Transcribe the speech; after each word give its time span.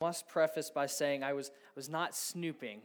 must 0.00 0.26
preface 0.28 0.70
by 0.70 0.86
saying 0.86 1.22
I 1.22 1.34
was, 1.34 1.50
I 1.50 1.72
was 1.76 1.90
not 1.90 2.16
snooping, 2.16 2.80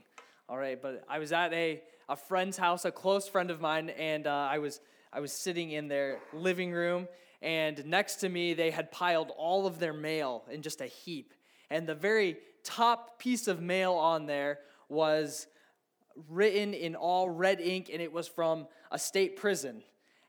all 0.49 0.57
right, 0.57 0.81
but 0.81 1.05
I 1.07 1.17
was 1.19 1.31
at 1.31 1.53
a, 1.53 1.81
a 2.09 2.17
friend's 2.17 2.57
house, 2.57 2.83
a 2.83 2.91
close 2.91 3.25
friend 3.25 3.49
of 3.49 3.61
mine, 3.61 3.89
and 3.91 4.27
uh, 4.27 4.49
I, 4.51 4.57
was, 4.57 4.81
I 5.13 5.21
was 5.21 5.31
sitting 5.31 5.71
in 5.71 5.87
their 5.87 6.19
living 6.33 6.73
room, 6.73 7.07
and 7.41 7.85
next 7.85 8.17
to 8.17 8.27
me, 8.27 8.53
they 8.53 8.69
had 8.69 8.91
piled 8.91 9.31
all 9.37 9.65
of 9.65 9.79
their 9.79 9.93
mail 9.93 10.43
in 10.51 10.61
just 10.61 10.81
a 10.81 10.87
heap. 10.87 11.33
And 11.69 11.87
the 11.87 11.95
very 11.95 12.35
top 12.65 13.17
piece 13.17 13.47
of 13.47 13.61
mail 13.61 13.93
on 13.93 14.25
there 14.25 14.59
was 14.89 15.47
written 16.29 16.73
in 16.73 16.95
all 16.95 17.29
red 17.29 17.61
ink, 17.61 17.89
and 17.93 18.01
it 18.01 18.11
was 18.11 18.27
from 18.27 18.67
a 18.91 18.99
state 18.99 19.37
prison. 19.37 19.83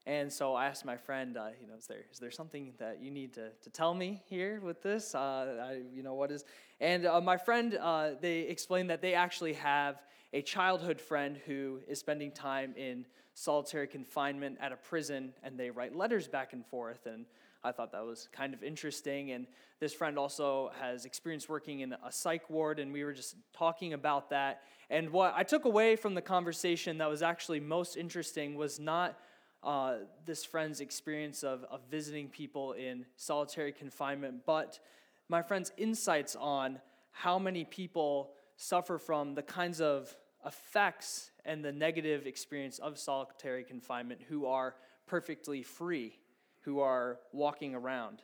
And 0.07 0.33
so 0.33 0.55
I 0.55 0.67
asked 0.67 0.85
my 0.85 0.97
friend, 0.97 1.37
uh, 1.37 1.49
you 1.61 1.67
know, 1.67 1.75
is 1.77 1.89
there, 1.89 2.05
is 2.13 2.21
there 2.21 2.31
something 2.31 2.73
that 2.79 3.03
you 3.03 3.11
need 3.11 3.35
to, 3.35 3.51
to 3.51 3.71
tell 3.71 3.93
me 3.93 4.23
here 4.27 4.61
with 4.63 4.81
this? 4.81 5.17
Uh, 5.17 5.69
I, 5.69 5.81
you 5.93 6.05
know, 6.05 6.15
what 6.15 6.31
is. 6.31 6.45
And 6.81 7.07
uh, 7.07 7.21
my 7.21 7.37
friend, 7.37 7.77
uh, 7.81 8.11
they 8.21 8.41
explained 8.43 8.89
that 8.91 9.03
they 9.03 9.15
actually 9.15 9.55
have 9.55 10.01
a 10.33 10.43
childhood 10.43 11.01
friend 11.01 11.41
who 11.45 11.81
is 11.89 11.99
spending 11.99 12.31
time 12.31 12.73
in 12.77 13.05
solitary 13.35 13.89
confinement 13.89 14.59
at 14.61 14.71
a 14.71 14.77
prison, 14.77 15.33
and 15.43 15.59
they 15.59 15.71
write 15.71 15.97
letters 15.97 16.29
back 16.29 16.53
and 16.53 16.65
forth. 16.65 17.07
And 17.07 17.27
I 17.65 17.73
thought 17.73 17.91
that 17.91 18.05
was 18.05 18.29
kind 18.31 18.55
of 18.55 18.63
interesting. 18.63 19.33
And 19.33 19.49
this 19.81 19.93
friend 19.93 20.19
also 20.19 20.71
has 20.81 21.05
experience 21.05 21.49
working 21.49 21.81
in 21.81 21.95
a 21.95 22.13
psych 22.13 22.49
ward, 22.49 22.79
and 22.79 22.93
we 22.93 23.03
were 23.03 23.13
just 23.13 23.35
talking 23.53 23.93
about 23.93 24.31
that. 24.31 24.63
And 24.89 25.11
what 25.11 25.35
I 25.37 25.43
took 25.43 25.65
away 25.65 25.97
from 25.97 26.15
the 26.15 26.23
conversation 26.23 26.99
that 26.99 27.11
was 27.11 27.23
actually 27.23 27.59
most 27.59 27.97
interesting 27.97 28.55
was 28.55 28.79
not 28.79 29.19
uh, 29.67 29.97
this 30.25 30.45
friend's 30.45 30.81
experience 30.81 31.43
of, 31.43 31.65
of 31.65 31.81
visiting 31.91 32.29
people 32.29 32.73
in 32.73 33.05
solitary 33.17 33.73
confinement, 33.73 34.43
but 34.47 34.79
my 35.29 35.43
friend's 35.43 35.73
insights 35.77 36.37
on 36.37 36.79
how 37.11 37.39
many 37.39 37.65
people 37.65 38.31
suffer 38.57 38.97
from 38.97 39.35
the 39.35 39.43
kinds 39.43 39.81
of 39.81 40.17
effects 40.47 41.33
and 41.45 41.65
the 41.65 41.73
negative 41.73 42.27
experience 42.27 42.79
of 42.79 42.97
solitary 42.97 43.65
confinement 43.65 44.21
who 44.29 44.47
are 44.47 44.77
perfectly 45.07 45.63
free, 45.63 46.17
who 46.61 46.79
are 46.79 47.19
walking 47.33 47.75
around. 47.75 48.23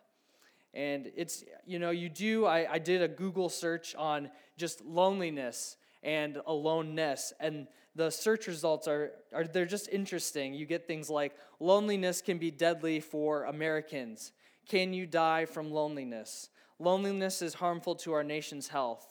And 0.74 1.10
it's, 1.16 1.44
you 1.66 1.80
know, 1.80 1.90
you 1.90 2.08
do, 2.08 2.46
I, 2.46 2.74
I 2.74 2.78
did 2.78 3.02
a 3.02 3.08
Google 3.08 3.48
search 3.48 3.96
on 3.96 4.30
just 4.56 4.84
loneliness 4.84 5.76
and 6.04 6.40
aloneness, 6.46 7.32
and 7.40 7.66
the 7.94 8.10
search 8.10 8.46
results 8.46 8.88
are, 8.88 9.12
are 9.34 9.44
they're 9.44 9.66
just 9.66 9.88
interesting. 9.90 10.54
You 10.54 10.66
get 10.66 10.86
things 10.86 11.10
like 11.10 11.34
loneliness 11.60 12.22
can 12.22 12.38
be 12.38 12.50
deadly 12.50 13.00
for 13.00 13.44
Americans. 13.44 14.32
Can 14.68 14.92
you 14.92 15.06
die 15.06 15.44
from 15.44 15.70
loneliness? 15.70 16.48
Loneliness 16.78 17.42
is 17.42 17.54
harmful 17.54 17.94
to 17.96 18.12
our 18.12 18.24
nation's 18.24 18.68
health. 18.68 19.06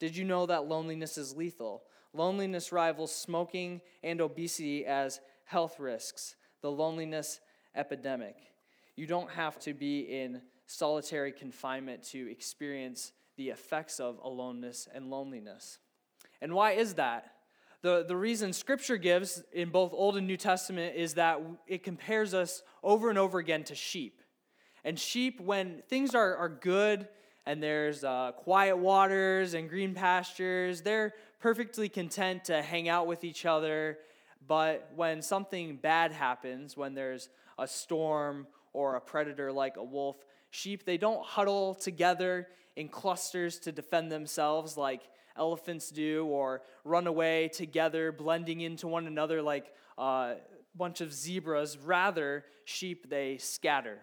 Did 0.00 0.16
you 0.16 0.24
know 0.24 0.46
that 0.46 0.66
loneliness 0.66 1.16
is 1.16 1.36
lethal? 1.36 1.84
Loneliness 2.12 2.72
rivals 2.72 3.14
smoking 3.14 3.80
and 4.02 4.20
obesity 4.20 4.84
as 4.84 5.20
health 5.44 5.78
risks, 5.78 6.36
the 6.60 6.70
loneliness 6.70 7.40
epidemic. 7.74 8.36
You 8.96 9.06
don't 9.06 9.30
have 9.30 9.58
to 9.60 9.74
be 9.74 10.00
in 10.00 10.42
solitary 10.66 11.32
confinement 11.32 12.02
to 12.10 12.30
experience 12.30 13.12
the 13.36 13.50
effects 13.50 14.00
of 14.00 14.18
aloneness 14.22 14.88
and 14.92 15.10
loneliness. 15.10 15.78
And 16.40 16.52
why 16.52 16.72
is 16.72 16.94
that? 16.94 17.33
The, 17.84 18.02
the 18.02 18.16
reason 18.16 18.54
Scripture 18.54 18.96
gives 18.96 19.44
in 19.52 19.68
both 19.68 19.92
Old 19.92 20.16
and 20.16 20.26
New 20.26 20.38
Testament 20.38 20.96
is 20.96 21.12
that 21.14 21.38
it 21.66 21.82
compares 21.82 22.32
us 22.32 22.62
over 22.82 23.10
and 23.10 23.18
over 23.18 23.38
again 23.38 23.62
to 23.64 23.74
sheep. 23.74 24.22
And 24.84 24.98
sheep, 24.98 25.38
when 25.38 25.82
things 25.90 26.14
are, 26.14 26.34
are 26.34 26.48
good 26.48 27.06
and 27.44 27.62
there's 27.62 28.02
uh, 28.02 28.32
quiet 28.36 28.78
waters 28.78 29.52
and 29.52 29.68
green 29.68 29.92
pastures, 29.92 30.80
they're 30.80 31.12
perfectly 31.40 31.90
content 31.90 32.44
to 32.44 32.62
hang 32.62 32.88
out 32.88 33.06
with 33.06 33.22
each 33.22 33.44
other. 33.44 33.98
But 34.48 34.90
when 34.96 35.20
something 35.20 35.76
bad 35.76 36.10
happens, 36.10 36.78
when 36.78 36.94
there's 36.94 37.28
a 37.58 37.68
storm 37.68 38.46
or 38.72 38.96
a 38.96 39.00
predator 39.02 39.52
like 39.52 39.76
a 39.76 39.84
wolf, 39.84 40.16
sheep, 40.48 40.86
they 40.86 40.96
don't 40.96 41.22
huddle 41.22 41.74
together 41.74 42.48
in 42.76 42.88
clusters 42.88 43.58
to 43.58 43.72
defend 43.72 44.10
themselves 44.10 44.78
like 44.78 45.02
elephants 45.36 45.90
do, 45.90 46.26
or 46.26 46.62
run 46.84 47.06
away 47.06 47.48
together, 47.48 48.12
blending 48.12 48.60
into 48.60 48.86
one 48.86 49.06
another 49.06 49.42
like 49.42 49.72
a 49.98 50.36
bunch 50.74 51.00
of 51.00 51.12
zebras. 51.12 51.78
Rather, 51.78 52.44
sheep, 52.64 53.08
they 53.08 53.38
scatter. 53.38 53.98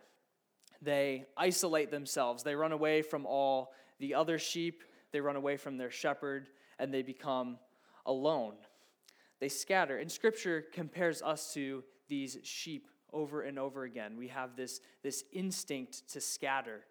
They 0.81 1.25
isolate 1.37 1.91
themselves. 1.91 2.43
They 2.43 2.55
run 2.55 2.71
away 2.71 3.01
from 3.01 3.25
all 3.25 3.73
the 3.99 4.15
other 4.15 4.39
sheep. 4.39 4.83
They 5.11 5.21
run 5.21 5.35
away 5.35 5.57
from 5.57 5.77
their 5.77 5.91
shepherd, 5.91 6.47
and 6.79 6.93
they 6.93 7.01
become 7.01 7.57
alone. 8.05 8.55
They 9.39 9.49
scatter. 9.49 9.97
And 9.97 10.11
Scripture 10.11 10.63
compares 10.73 11.21
us 11.21 11.53
to 11.53 11.83
these 12.07 12.37
sheep 12.43 12.87
over 13.13 13.41
and 13.41 13.59
over 13.59 13.83
again. 13.83 14.17
We 14.17 14.29
have 14.29 14.55
this, 14.55 14.79
this 15.03 15.23
instinct 15.31 16.09
to 16.13 16.21
scatter. 16.21 16.81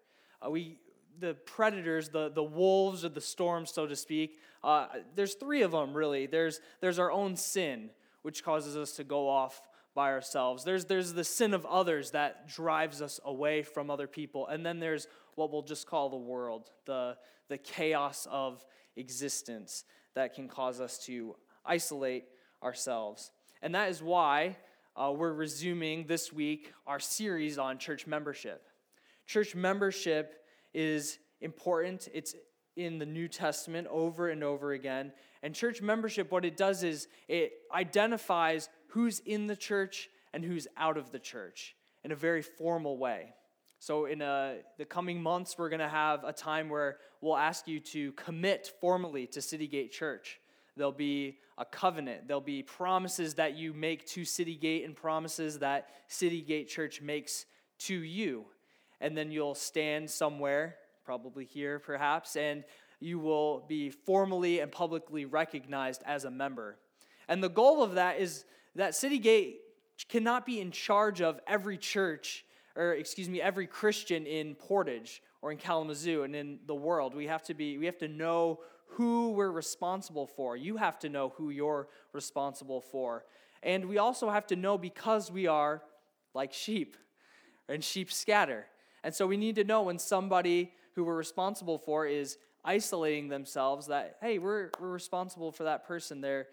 Uh, 0.45 0.51
we, 0.51 0.77
the 1.19 1.33
predators, 1.33 2.09
the, 2.09 2.29
the 2.29 2.43
wolves 2.43 3.03
of 3.03 3.13
the 3.13 3.21
storm, 3.21 3.65
so 3.65 3.85
to 3.85 3.95
speak, 3.95 4.39
uh, 4.63 4.87
there's 5.15 5.35
three 5.35 5.61
of 5.61 5.71
them 5.71 5.93
really. 5.93 6.25
There's, 6.25 6.59
there's 6.79 6.99
our 6.99 7.11
own 7.11 7.35
sin, 7.35 7.89
which 8.21 8.43
causes 8.43 8.77
us 8.77 8.91
to 8.93 9.03
go 9.03 9.27
off 9.27 9.61
by 9.93 10.11
ourselves. 10.11 10.63
There's, 10.63 10.85
there's 10.85 11.13
the 11.13 11.23
sin 11.23 11.53
of 11.53 11.65
others 11.65 12.11
that 12.11 12.47
drives 12.47 13.01
us 13.01 13.19
away 13.25 13.63
from 13.63 13.89
other 13.89 14.07
people. 14.07 14.47
And 14.47 14.65
then 14.65 14.79
there's 14.79 15.07
what 15.35 15.51
we'll 15.51 15.63
just 15.63 15.87
call 15.87 16.09
the 16.09 16.17
world, 16.17 16.69
the, 16.85 17.17
the 17.49 17.57
chaos 17.57 18.27
of 18.31 18.65
existence 18.95 19.83
that 20.13 20.33
can 20.33 20.47
cause 20.47 20.79
us 20.79 20.97
to 21.05 21.35
isolate 21.65 22.25
ourselves. 22.63 23.31
And 23.61 23.75
that 23.75 23.89
is 23.89 24.01
why 24.01 24.57
uh, 24.95 25.13
we're 25.15 25.33
resuming 25.33 26.05
this 26.05 26.31
week 26.31 26.73
our 26.85 26.99
series 26.99 27.57
on 27.57 27.77
church 27.77 28.07
membership. 28.07 28.67
Church 29.25 29.55
membership 29.55 30.40
is 30.73 31.19
important. 31.41 32.07
It's 32.13 32.35
in 32.75 32.99
the 32.99 33.05
New 33.05 33.27
Testament 33.27 33.87
over 33.89 34.29
and 34.29 34.43
over 34.43 34.71
again. 34.71 35.11
And 35.43 35.53
church 35.53 35.81
membership, 35.81 36.31
what 36.31 36.45
it 36.45 36.55
does 36.55 36.83
is 36.83 37.07
it 37.27 37.53
identifies 37.73 38.69
who's 38.87 39.19
in 39.19 39.47
the 39.47 39.55
church 39.55 40.09
and 40.33 40.43
who's 40.43 40.67
out 40.77 40.97
of 40.97 41.11
the 41.11 41.19
church 41.19 41.75
in 42.03 42.11
a 42.11 42.15
very 42.15 42.41
formal 42.41 42.97
way. 42.97 43.33
So, 43.79 44.05
in 44.05 44.21
a, 44.21 44.25
uh, 44.25 44.53
the 44.77 44.85
coming 44.85 45.23
months, 45.23 45.55
we're 45.57 45.69
going 45.69 45.79
to 45.79 45.89
have 45.89 46.23
a 46.23 46.31
time 46.31 46.69
where 46.69 46.97
we'll 47.19 47.35
ask 47.35 47.67
you 47.67 47.79
to 47.79 48.11
commit 48.11 48.71
formally 48.79 49.25
to 49.27 49.41
City 49.41 49.67
Gate 49.67 49.91
Church. 49.91 50.39
There'll 50.77 50.91
be 50.91 51.39
a 51.57 51.65
covenant. 51.65 52.27
There'll 52.27 52.41
be 52.41 52.61
promises 52.61 53.33
that 53.35 53.55
you 53.57 53.73
make 53.73 54.05
to 54.09 54.23
City 54.23 54.55
Gate 54.55 54.85
and 54.85 54.95
promises 54.95 55.59
that 55.59 55.89
City 56.07 56.41
Gate 56.41 56.69
Church 56.69 57.01
makes 57.01 57.45
to 57.79 57.95
you 57.95 58.45
and 59.01 59.17
then 59.17 59.31
you'll 59.31 59.55
stand 59.55 60.09
somewhere, 60.09 60.75
probably 61.03 61.43
here 61.43 61.79
perhaps, 61.79 62.35
and 62.35 62.63
you 62.99 63.19
will 63.19 63.65
be 63.67 63.89
formally 63.89 64.59
and 64.59 64.71
publicly 64.71 65.25
recognized 65.25 66.01
as 66.05 66.23
a 66.23 66.31
member. 66.31 66.77
And 67.27 67.43
the 67.43 67.49
goal 67.49 67.83
of 67.83 67.95
that 67.95 68.19
is 68.19 68.45
that 68.75 68.95
City 68.95 69.17
Gate 69.17 69.59
cannot 70.07 70.45
be 70.45 70.61
in 70.61 70.71
charge 70.71 71.21
of 71.21 71.39
every 71.47 71.77
church, 71.77 72.45
or 72.75 72.93
excuse 72.93 73.27
me, 73.27 73.41
every 73.41 73.67
Christian 73.67 74.25
in 74.25 74.55
Portage 74.55 75.21
or 75.41 75.51
in 75.51 75.57
Kalamazoo 75.57 76.23
and 76.23 76.35
in 76.35 76.59
the 76.67 76.75
world. 76.75 77.15
We 77.15 77.27
have 77.27 77.43
to 77.43 77.53
be, 77.53 77.77
we 77.77 77.85
have 77.87 77.97
to 77.97 78.07
know 78.07 78.59
who 78.85 79.31
we're 79.31 79.51
responsible 79.51 80.27
for. 80.27 80.55
You 80.55 80.77
have 80.77 80.99
to 80.99 81.09
know 81.09 81.33
who 81.37 81.49
you're 81.49 81.87
responsible 82.13 82.81
for. 82.81 83.25
And 83.63 83.85
we 83.85 83.97
also 83.97 84.29
have 84.29 84.47
to 84.47 84.55
know 84.55 84.77
because 84.77 85.31
we 85.31 85.47
are 85.47 85.81
like 86.33 86.53
sheep, 86.53 86.97
and 87.67 87.83
sheep 87.83 88.11
scatter. 88.11 88.65
And 89.03 89.13
so 89.13 89.25
we 89.25 89.37
need 89.37 89.55
to 89.55 89.63
know 89.63 89.83
when 89.83 89.99
somebody 89.99 90.71
who 90.95 91.03
we're 91.03 91.15
responsible 91.15 91.77
for 91.77 92.05
is 92.05 92.37
isolating 92.63 93.29
themselves 93.29 93.87
that, 93.87 94.17
hey, 94.21 94.37
we're, 94.37 94.69
we're 94.79 94.89
responsible 94.89 95.51
for 95.51 95.63
that 95.63 95.87
person. 95.87 96.21
They're, 96.21 96.47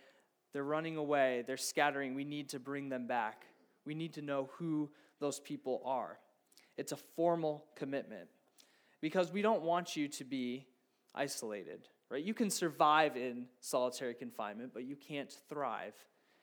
they're 0.53 0.65
running 0.65 0.97
away, 0.97 1.45
they're 1.47 1.57
scattering. 1.57 2.15
We 2.15 2.25
need 2.25 2.49
to 2.51 2.59
bring 2.59 2.89
them 2.89 3.07
back. 3.07 3.45
We 3.85 3.95
need 3.95 4.15
to 4.15 4.23
know 4.23 4.51
who 4.55 4.91
those 5.21 5.41
people 5.41 5.83
are. 5.85 6.19
It's 6.77 6.93
a 6.93 6.97
formal 6.97 7.65
commitment 7.75 8.29
because 9.01 9.33
we 9.33 9.43
don't 9.43 9.63
want 9.63 9.97
you 9.97 10.09
to 10.09 10.25
be 10.25 10.67
isolated, 11.15 11.89
right? 12.11 12.23
You 12.23 12.35
can 12.35 12.51
survive 12.51 13.17
in 13.17 13.47
solitary 13.61 14.15
confinement, 14.15 14.71
but 14.73 14.85
you 14.85 14.97
can't 14.97 15.35
thrive. 15.49 15.95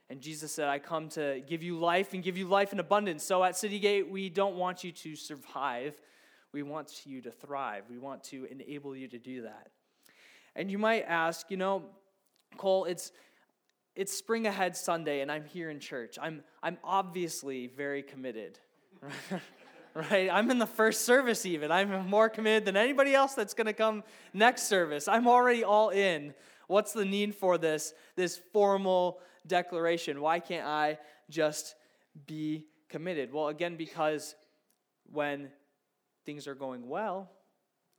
And 0.10 0.22
Jesus 0.22 0.52
said, 0.52 0.68
I 0.68 0.80
come 0.80 1.10
to 1.10 1.42
give 1.48 1.64
you 1.64 1.80
life 1.80 2.14
and 2.14 2.24
give 2.24 2.38
you 2.38 2.48
life 2.48 2.72
in 2.72 2.80
abundance. 2.80 3.24
So 3.24 3.44
at 3.44 3.58
City 3.58 3.80
Gate, 3.80 4.10
we 4.10 4.30
don't 4.30 4.56
want 4.56 4.84
you 4.84 4.92
to 4.92 5.16
survive. 5.16 6.00
We 6.54 6.62
want 6.64 7.06
you 7.06 7.22
to 7.22 7.32
thrive. 7.32 7.86
We 7.90 7.98
want 7.98 8.24
to 8.26 8.46
enable 8.46 8.96
you 8.96 9.08
to 9.08 9.18
do 9.18 9.42
that. 9.44 9.70
And 10.56 10.70
you 10.70 10.78
might 10.78 11.06
ask, 11.08 11.50
you 11.50 11.58
know, 11.58 11.84
Cole, 12.58 12.86
it's 12.86 13.12
it's 13.96 14.16
spring 14.16 14.46
ahead 14.46 14.76
Sunday 14.76 15.22
and 15.22 15.32
I'm 15.32 15.46
here 15.46 15.70
in 15.70 15.80
church. 15.80 16.18
I'm 16.22 16.44
I'm 16.62 16.78
obviously 16.84 17.68
very 17.68 18.04
committed. 18.04 18.60
right? 19.96 20.30
I'm 20.32 20.52
in 20.52 20.60
the 20.60 20.68
first 20.68 21.06
service, 21.06 21.46
even. 21.46 21.72
I'm 21.72 22.08
more 22.08 22.30
committed 22.30 22.66
than 22.66 22.78
anybody 22.78 23.16
else 23.16 23.34
that's 23.34 23.54
going 23.54 23.68
to 23.68 23.74
come 23.74 24.04
next 24.34 24.64
service. 24.64 25.08
I'm 25.08 25.28
already 25.28 25.64
all 25.64 25.90
in. 25.90 26.34
What's 26.68 26.94
the 26.94 27.06
need 27.06 27.36
for 27.36 27.58
this, 27.58 27.94
this 28.16 28.40
formal 28.52 29.20
declaration? 29.48 30.22
Why 30.22 30.40
can't 30.40 30.68
I 30.68 30.98
just 31.30 31.76
be 32.26 32.66
committed? 32.90 33.34
Well, 33.34 33.48
again, 33.48 33.76
because 33.76 34.36
when 35.12 35.50
things 36.26 36.48
are 36.48 36.56
going 36.56 36.88
well, 36.88 37.32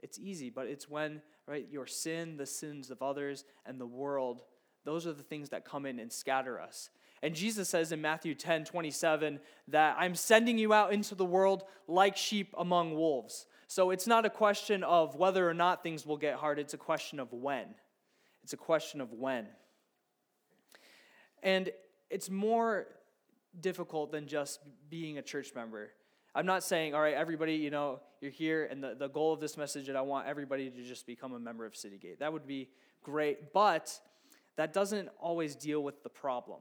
it's 0.01 0.19
easy, 0.19 0.51
but 0.51 0.67
it's 0.67 0.89
when 0.89 1.23
right 1.47 1.67
your 1.71 1.87
sin, 1.87 2.37
the 2.37 2.47
sins 2.47 2.91
of 2.91 3.03
others, 3.03 3.45
and 3.65 3.81
the 3.81 3.87
world, 3.87 4.43
those 4.85 5.07
are 5.07 5.13
the 5.13 5.23
things 5.23 5.51
that 5.51 5.65
come 5.65 5.87
in 5.87 5.99
and 5.99 6.13
scatter 6.13 6.61
us. 6.61 6.91
And 7.23 7.35
Jesus 7.35 7.69
says 7.69 7.93
in 7.93 8.01
Matthew 8.01 8.35
10 8.35 8.65
27 8.65 9.41
that 9.69 9.97
I'm 9.99 10.15
sending 10.15 10.59
you 10.59 10.73
out 10.73 10.93
into 10.93 11.15
the 11.15 11.25
world 11.25 11.65
like 11.89 12.17
sheep 12.17 12.55
among 12.59 12.95
wolves. 12.95 13.47
So 13.69 13.91
it's 13.91 14.07
not 14.07 14.27
a 14.27 14.31
question 14.31 14.85
of 14.85 15.17
whether 15.17 15.49
or 15.49 15.55
not 15.55 15.83
things 15.83 16.07
will 16.07 16.19
get 16.19 16.37
hard, 16.37 16.59
it's 16.59 16.75
a 16.75 16.79
question 16.79 17.19
of 17.19 17.33
when. 17.33 17.75
It's 18.45 18.53
a 18.53 18.57
question 18.57 19.01
of 19.01 19.13
when. 19.13 19.47
And 21.43 21.71
it's 22.11 22.31
more 22.31 22.87
difficult 23.61 24.13
than 24.13 24.27
just 24.27 24.61
being 24.91 25.19
a 25.19 25.23
church 25.23 25.53
member. 25.55 25.91
I'm 26.35 26.47
not 26.47 26.63
saying, 26.63 26.95
all 26.95 27.01
right, 27.01 27.15
everybody, 27.15 27.55
you 27.55 27.71
know, 27.71 28.01
you're 28.21 28.31
here, 28.31 28.67
and 28.71 28.83
the, 28.83 28.95
the 28.95 29.09
goal 29.09 29.33
of 29.33 29.41
this 29.41 29.57
message 29.57 29.87
that 29.87 29.97
I 29.97 30.03
want 30.03 30.27
everybody 30.27 30.71
to 30.71 30.83
just 30.83 31.07
become 31.07 31.33
a 31.33 31.39
member 31.39 31.65
of 31.65 31.73
Citygate. 31.73 32.19
That 32.19 32.33
would 32.33 32.47
be 32.47 32.69
great, 33.03 33.53
but 33.53 33.99
that 34.57 34.73
doesn't 34.73 35.09
always 35.19 35.55
deal 35.55 35.83
with 35.83 36.03
the 36.03 36.09
problem 36.09 36.61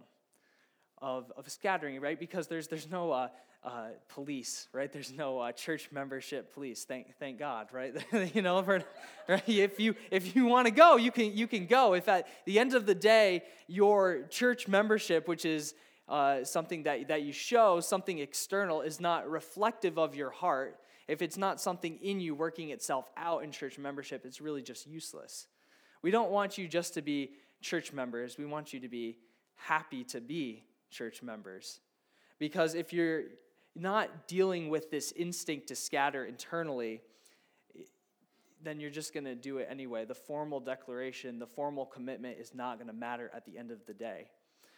of, 1.01 1.31
of 1.35 1.49
scattering, 1.49 1.99
right? 1.99 2.19
Because 2.19 2.47
there's, 2.47 2.67
there's 2.67 2.89
no 2.89 3.11
uh, 3.11 3.27
uh, 3.65 3.87
police, 4.09 4.67
right? 4.73 4.91
There's 4.91 5.11
no 5.11 5.39
uh, 5.39 5.51
church 5.51 5.89
membership 5.91 6.53
police. 6.53 6.83
Thank, 6.83 7.17
thank 7.17 7.39
God, 7.39 7.69
right? 7.73 7.95
you 8.35 8.43
know, 8.43 8.61
for, 8.61 8.83
right? 9.27 9.43
if 9.47 9.79
you 9.79 9.95
if 10.11 10.35
you 10.35 10.45
want 10.45 10.67
to 10.67 10.71
go, 10.71 10.97
you 10.97 11.11
can 11.11 11.35
you 11.35 11.47
can 11.47 11.65
go. 11.65 11.93
If 11.93 12.07
at 12.07 12.27
the 12.45 12.59
end 12.59 12.75
of 12.75 12.85
the 12.85 12.93
day 12.93 13.41
your 13.67 14.27
church 14.29 14.67
membership, 14.67 15.27
which 15.27 15.45
is 15.45 15.73
uh, 16.07 16.43
something 16.43 16.83
that 16.83 17.07
that 17.07 17.23
you 17.23 17.33
show, 17.33 17.79
something 17.79 18.19
external, 18.19 18.81
is 18.81 18.99
not 18.99 19.27
reflective 19.27 19.97
of 19.97 20.15
your 20.15 20.29
heart. 20.29 20.77
If 21.07 21.23
it's 21.23 21.37
not 21.37 21.59
something 21.59 21.97
in 22.01 22.19
you 22.19 22.35
working 22.35 22.69
itself 22.69 23.09
out 23.17 23.43
in 23.43 23.51
church 23.51 23.79
membership, 23.79 24.25
it's 24.25 24.41
really 24.41 24.61
just 24.61 24.85
useless. 24.85 25.47
We 26.03 26.11
don't 26.11 26.29
want 26.29 26.59
you 26.59 26.67
just 26.67 26.93
to 26.95 27.01
be 27.01 27.31
church 27.61 27.93
members. 27.93 28.37
We 28.37 28.45
want 28.45 28.73
you 28.73 28.79
to 28.81 28.87
be 28.87 29.17
happy 29.55 30.03
to 30.05 30.21
be 30.21 30.65
church 30.91 31.23
members. 31.23 31.79
Because 32.37 32.75
if 32.75 32.91
you're 32.91 33.23
not 33.75 34.27
dealing 34.27 34.69
with 34.69 34.89
this 34.89 35.11
instinct 35.11 35.67
to 35.67 35.75
scatter 35.75 36.25
internally, 36.25 37.01
then 38.63 38.79
you're 38.79 38.89
just 38.89 39.13
going 39.13 39.25
to 39.25 39.35
do 39.35 39.57
it 39.57 39.67
anyway. 39.69 40.05
The 40.05 40.15
formal 40.15 40.59
declaration, 40.59 41.39
the 41.39 41.47
formal 41.47 41.85
commitment 41.85 42.37
is 42.39 42.53
not 42.53 42.77
going 42.77 42.87
to 42.87 42.93
matter 42.93 43.29
at 43.33 43.45
the 43.45 43.57
end 43.57 43.71
of 43.71 43.85
the 43.85 43.93
day. 43.93 44.29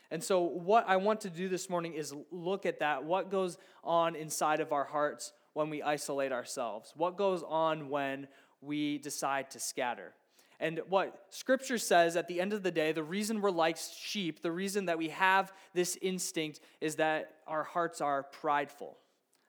And 0.09 0.23
so, 0.23 0.41
what 0.41 0.85
I 0.87 0.97
want 0.97 1.21
to 1.21 1.29
do 1.29 1.49
this 1.49 1.69
morning 1.69 1.93
is 1.93 2.13
look 2.31 2.65
at 2.65 2.79
that. 2.79 3.03
What 3.03 3.29
goes 3.29 3.57
on 3.83 4.15
inside 4.15 4.61
of 4.61 4.71
our 4.71 4.85
hearts 4.85 5.33
when 5.53 5.69
we 5.69 5.81
isolate 5.83 6.31
ourselves? 6.31 6.93
What 6.95 7.17
goes 7.17 7.43
on 7.43 7.89
when 7.89 8.27
we 8.61 8.99
decide 8.99 9.51
to 9.51 9.59
scatter? 9.59 10.13
And 10.59 10.81
what 10.89 11.25
scripture 11.29 11.77
says 11.77 12.15
at 12.15 12.27
the 12.27 12.41
end 12.41 12.51
of 12.51 12.63
the 12.63 12.71
day, 12.71 12.91
the 12.91 13.03
reason 13.03 13.41
we're 13.41 13.51
like 13.51 13.77
sheep, 13.77 14.41
the 14.41 14.51
reason 14.51 14.85
that 14.85 14.97
we 14.97 15.09
have 15.09 15.53
this 15.73 15.97
instinct 16.01 16.59
is 16.81 16.95
that 16.95 17.35
our 17.45 17.63
hearts 17.63 18.01
are 18.01 18.23
prideful. 18.23 18.97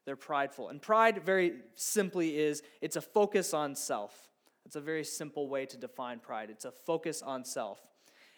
They're 0.05 0.17
prideful. 0.17 0.69
And 0.69 0.81
pride, 0.81 1.23
very 1.25 1.53
simply, 1.75 2.39
is 2.39 2.63
it's 2.83 2.97
a 2.97 3.01
focus 3.01 3.55
on 3.55 3.75
self. 3.75 4.29
It's 4.67 4.77
a 4.77 4.81
very 4.83 5.05
simple 5.05 5.49
way 5.49 5.65
to 5.67 5.79
define 5.79 6.19
pride. 6.19 6.51
It's 6.51 6.67
a 6.67 6.71
focus 6.71 7.23
on 7.23 7.45
self. 7.45 7.81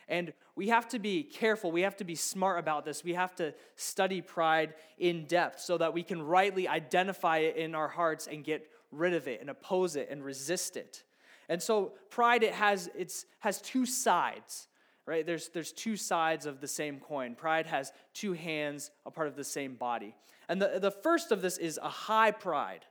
And 0.09 0.33
we 0.57 0.69
have 0.69 0.89
to 0.89 0.99
be 0.99 1.23
careful. 1.23 1.71
We 1.71 1.83
have 1.83 1.97
to 1.97 2.05
be 2.05 2.17
smart 2.17 2.59
about 2.59 2.85
this. 2.85 3.05
We 3.05 3.15
have 3.15 3.35
to 3.37 3.55
study 3.77 4.21
pride 4.21 4.75
in 4.99 5.27
depth 5.27 5.61
so 5.61 5.79
that 5.79 5.95
we 5.95 6.03
can 6.03 6.23
rightly 6.23 6.67
identify 6.67 7.39
it 7.39 7.57
in 7.57 7.75
our 7.75 7.89
hearts 7.89 8.27
and 8.27 8.45
get 8.45 8.69
rid 8.91 9.15
of 9.15 9.29
it 9.29 9.41
and 9.41 9.51
oppose 9.51 9.95
it 9.97 10.09
and 10.11 10.25
resist 10.25 10.77
it. 10.77 11.05
And 11.51 11.61
so 11.61 11.95
pride 12.11 12.45
it 12.45 12.55
has 12.55 12.89
it's 12.97 13.27
has 13.41 13.61
two 13.61 13.85
sides, 13.85 14.69
right? 15.05 15.27
There's 15.27 15.49
there's 15.49 15.73
two 15.73 15.97
sides 15.97 16.47
of 16.47 16.61
the 16.61 16.69
same 16.69 17.01
coin. 17.01 17.35
Pride 17.35 17.67
has 17.67 17.93
two 18.15 18.35
hands, 18.35 18.93
a 19.05 19.11
part 19.11 19.27
of 19.27 19.35
the 19.35 19.45
same 19.45 19.75
body. 19.75 20.15
And 20.49 20.63
the, 20.63 20.79
the 20.81 20.93
first 20.93 21.33
of 21.33 21.43
this 21.43 21.59
is 21.59 21.79
a 21.83 21.89
high 21.89 22.31
pride. 22.31 22.87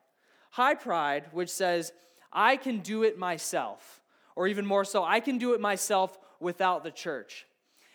High 0.52 0.76
pride, 0.76 1.28
which 1.32 1.50
says, 1.50 1.94
I 2.34 2.58
can 2.58 2.80
do 2.80 3.04
it 3.04 3.18
myself. 3.18 4.02
Or 4.36 4.48
even 4.48 4.66
more 4.66 4.84
so, 4.84 5.04
I 5.04 5.22
can 5.22 5.38
do 5.38 5.54
it 5.54 5.62
myself 5.62 6.18
without 6.42 6.84
the 6.84 6.92
church. 6.92 7.46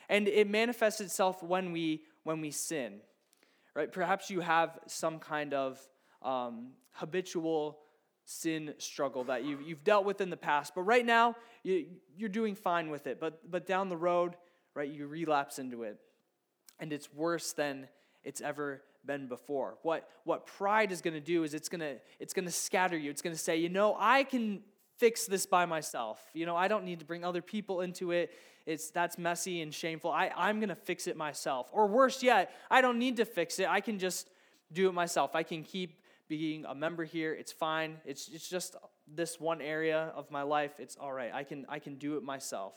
And 0.08 0.28
it 0.28 0.48
manifests 0.48 1.00
itself 1.00 1.42
when 1.42 1.72
we 1.72 2.04
when 2.22 2.40
we 2.40 2.50
sin. 2.50 3.00
Right? 3.74 3.92
Perhaps 3.92 4.30
you 4.30 4.40
have 4.40 4.78
some 4.86 5.18
kind 5.18 5.52
of 5.52 5.78
um, 6.22 6.70
habitual 6.92 7.80
sin 8.24 8.74
struggle 8.78 9.24
that 9.24 9.44
you've, 9.44 9.62
you've 9.62 9.84
dealt 9.84 10.04
with 10.04 10.20
in 10.20 10.30
the 10.30 10.36
past. 10.36 10.74
But 10.74 10.82
right 10.82 11.04
now, 11.04 11.36
you, 11.62 11.86
you're 12.16 12.28
doing 12.28 12.54
fine 12.54 12.90
with 12.90 13.06
it. 13.06 13.20
But, 13.20 13.50
but 13.50 13.66
down 13.66 13.88
the 13.88 13.96
road, 13.96 14.34
right, 14.74 14.90
you 14.90 15.06
relapse 15.06 15.58
into 15.58 15.82
it. 15.82 15.98
And 16.80 16.92
it's 16.92 17.12
worse 17.12 17.52
than 17.52 17.88
it's 18.24 18.40
ever 18.40 18.82
been 19.04 19.28
before. 19.28 19.76
What, 19.82 20.08
what 20.24 20.46
pride 20.46 20.90
is 20.92 21.00
going 21.00 21.14
to 21.14 21.20
do 21.20 21.44
is 21.44 21.54
it's 21.54 21.68
going 21.68 21.80
to 21.80 21.96
it's 22.18 22.32
to 22.32 22.50
scatter 22.50 22.96
you. 22.96 23.10
It's 23.10 23.22
going 23.22 23.36
to 23.36 23.40
say, 23.40 23.56
you 23.56 23.68
know, 23.68 23.96
I 23.98 24.24
can 24.24 24.62
fix 24.96 25.26
this 25.26 25.46
by 25.46 25.66
myself. 25.66 26.20
You 26.32 26.46
know, 26.46 26.56
I 26.56 26.68
don't 26.68 26.84
need 26.84 27.00
to 27.00 27.04
bring 27.04 27.24
other 27.24 27.42
people 27.42 27.80
into 27.80 28.12
it. 28.12 28.32
It's 28.66 28.90
that's 28.90 29.18
messy 29.18 29.60
and 29.60 29.74
shameful. 29.74 30.10
I, 30.10 30.30
I'm 30.34 30.60
gonna 30.60 30.74
fix 30.74 31.06
it 31.06 31.16
myself. 31.16 31.68
Or 31.72 31.86
worse 31.86 32.22
yet, 32.22 32.52
I 32.70 32.80
don't 32.80 32.98
need 32.98 33.16
to 33.18 33.24
fix 33.24 33.58
it. 33.58 33.68
I 33.68 33.80
can 33.80 33.98
just 33.98 34.28
do 34.72 34.88
it 34.88 34.92
myself. 34.92 35.34
I 35.34 35.42
can 35.42 35.62
keep 35.62 36.00
being 36.28 36.64
a 36.64 36.74
member 36.74 37.04
here. 37.04 37.32
It's 37.34 37.52
fine. 37.52 37.96
It's, 38.04 38.28
it's 38.28 38.48
just 38.48 38.76
this 39.06 39.38
one 39.40 39.60
area 39.60 40.12
of 40.14 40.30
my 40.30 40.42
life. 40.42 40.72
It's 40.78 40.96
all 40.96 41.12
right. 41.12 41.32
I 41.32 41.44
can, 41.44 41.66
I 41.68 41.78
can 41.78 41.96
do 41.96 42.16
it 42.16 42.22
myself. 42.22 42.72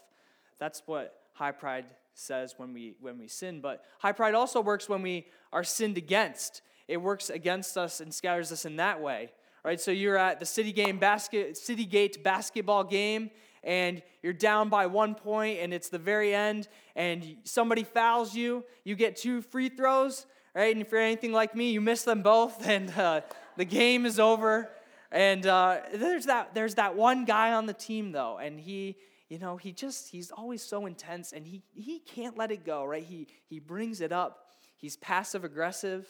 That's 0.60 0.82
what 0.86 1.16
high 1.34 1.52
pride 1.52 1.86
says 2.14 2.56
when 2.58 2.74
we, 2.74 2.96
when 3.00 3.18
we 3.20 3.28
sin. 3.28 3.62
But 3.62 3.84
high 4.00 4.12
pride 4.12 4.34
also 4.34 4.60
works 4.60 4.90
when 4.90 5.02
we 5.02 5.28
are 5.54 5.64
sinned 5.64 5.98
against. 5.98 6.62
It 6.88 6.98
works 6.98 7.30
against 7.30 7.78
us 7.78 8.02
and 8.02 8.14
scatters 8.14 8.52
us 8.52 8.66
in 8.66 8.78
that 8.78 9.02
way. 9.02 9.32
Right? 9.64 9.80
So 9.80 9.92
you're 9.92 10.18
at 10.18 10.40
the 10.40 10.46
city 10.46 10.72
game 10.72 10.98
basket, 10.98 11.58
city 11.58 11.86
gate 11.86 12.24
basketball 12.24 12.84
game, 12.84 13.32
and 13.64 14.02
you're 14.24 14.34
down 14.34 14.70
by 14.70 14.86
one 14.86 15.14
point, 15.14 15.60
and 15.60 15.74
it's 15.74 15.90
the 15.90 16.00
very 16.00 16.34
end, 16.34 16.70
and 16.96 17.36
somebody 17.44 17.84
fouls 17.84 18.34
you. 18.34 18.64
You 18.86 18.96
get 18.96 19.18
two 19.18 19.42
free 19.42 19.68
throws, 19.68 20.26
right? 20.58 20.74
And 20.74 20.82
if 20.82 20.92
you're 20.92 21.00
anything 21.00 21.34
like 21.34 21.56
me, 21.56 21.70
you 21.70 21.82
miss 21.82 22.02
them 22.02 22.24
both, 22.24 22.68
and 22.68 22.90
uh, 22.98 23.22
the 23.56 23.66
game 23.66 24.06
is 24.06 24.20
over. 24.20 24.70
And 25.12 25.46
uh, 25.46 25.78
there's 25.94 26.26
that 26.26 26.54
there's 26.54 26.76
that 26.76 26.96
one 26.96 27.24
guy 27.24 27.54
on 27.54 27.66
the 27.66 27.74
team 27.74 28.12
though, 28.12 28.38
and 28.40 28.60
he 28.60 28.98
you 29.30 29.40
know 29.40 29.56
he 29.56 29.72
just 29.72 30.10
he's 30.10 30.32
always 30.32 30.62
so 30.62 30.86
intense, 30.86 31.32
and 31.32 31.46
he 31.46 31.62
he 31.76 32.00
can't 32.00 32.38
let 32.38 32.52
it 32.52 32.66
go, 32.66 32.84
right? 32.84 33.04
He 33.04 33.28
he 33.46 33.60
brings 33.60 34.02
it 34.02 34.12
up. 34.12 34.48
He's 34.76 34.98
passive 34.98 35.46
aggressive, 35.46 36.06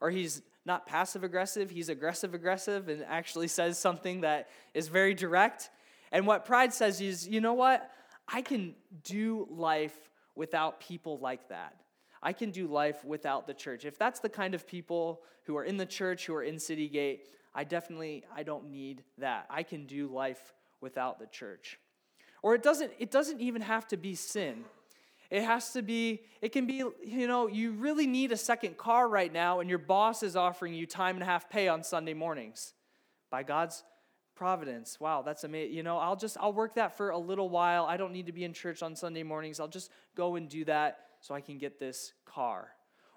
or 0.00 0.10
he's 0.10 0.40
not 0.64 0.86
passive 0.86 1.24
aggressive. 1.24 1.68
He's 1.68 1.90
aggressive 1.90 2.32
aggressive, 2.32 2.88
and 2.88 3.04
actually 3.04 3.48
says 3.48 3.78
something 3.78 4.22
that 4.22 4.48
is 4.72 4.88
very 4.88 5.12
direct. 5.12 5.68
And 6.10 6.26
what 6.26 6.46
pride 6.46 6.72
says 6.72 7.02
is, 7.02 7.28
you 7.28 7.42
know 7.42 7.52
what? 7.52 7.90
I 8.26 8.40
can 8.40 8.74
do 9.04 9.46
life 9.50 9.96
without 10.34 10.80
people 10.80 11.18
like 11.18 11.48
that. 11.50 11.74
I 12.22 12.32
can 12.32 12.50
do 12.50 12.66
life 12.66 13.04
without 13.04 13.46
the 13.46 13.54
church. 13.54 13.84
If 13.84 13.98
that's 13.98 14.20
the 14.20 14.28
kind 14.28 14.54
of 14.54 14.66
people 14.66 15.22
who 15.44 15.56
are 15.56 15.64
in 15.64 15.76
the 15.76 15.86
church, 15.86 16.26
who 16.26 16.34
are 16.34 16.42
in 16.42 16.58
City 16.58 16.88
Gate, 16.88 17.26
I 17.54 17.64
definitely 17.64 18.24
I 18.34 18.42
don't 18.42 18.70
need 18.70 19.04
that. 19.18 19.46
I 19.50 19.62
can 19.62 19.86
do 19.86 20.08
life 20.08 20.54
without 20.80 21.18
the 21.18 21.26
church. 21.26 21.78
Or 22.42 22.54
it 22.54 22.62
doesn't 22.62 22.92
it 22.98 23.10
doesn't 23.10 23.40
even 23.40 23.62
have 23.62 23.86
to 23.88 23.96
be 23.96 24.14
sin. 24.14 24.64
It 25.30 25.42
has 25.42 25.72
to 25.72 25.82
be 25.82 26.22
it 26.40 26.50
can 26.52 26.66
be 26.66 26.82
you 27.04 27.26
know, 27.26 27.46
you 27.46 27.72
really 27.72 28.06
need 28.06 28.32
a 28.32 28.36
second 28.36 28.76
car 28.78 29.08
right 29.08 29.32
now 29.32 29.60
and 29.60 29.68
your 29.68 29.78
boss 29.78 30.22
is 30.22 30.36
offering 30.36 30.74
you 30.74 30.86
time 30.86 31.16
and 31.16 31.22
a 31.22 31.26
half 31.26 31.48
pay 31.48 31.68
on 31.68 31.82
Sunday 31.82 32.14
mornings. 32.14 32.74
By 33.30 33.42
God's 33.42 33.84
providence. 34.34 35.00
Wow, 35.00 35.22
that's 35.22 35.44
amazing. 35.44 35.76
You 35.76 35.82
know, 35.82 35.98
I'll 35.98 36.16
just 36.16 36.36
I'll 36.40 36.52
work 36.52 36.76
that 36.76 36.96
for 36.96 37.10
a 37.10 37.18
little 37.18 37.50
while. 37.50 37.84
I 37.84 37.96
don't 37.96 38.12
need 38.12 38.26
to 38.26 38.32
be 38.32 38.44
in 38.44 38.52
church 38.52 38.82
on 38.82 38.94
Sunday 38.94 39.24
mornings. 39.24 39.58
I'll 39.58 39.68
just 39.68 39.90
go 40.14 40.36
and 40.36 40.48
do 40.48 40.64
that 40.66 41.07
so 41.20 41.34
I 41.34 41.40
can 41.40 41.58
get 41.58 41.78
this 41.78 42.12
car. 42.24 42.68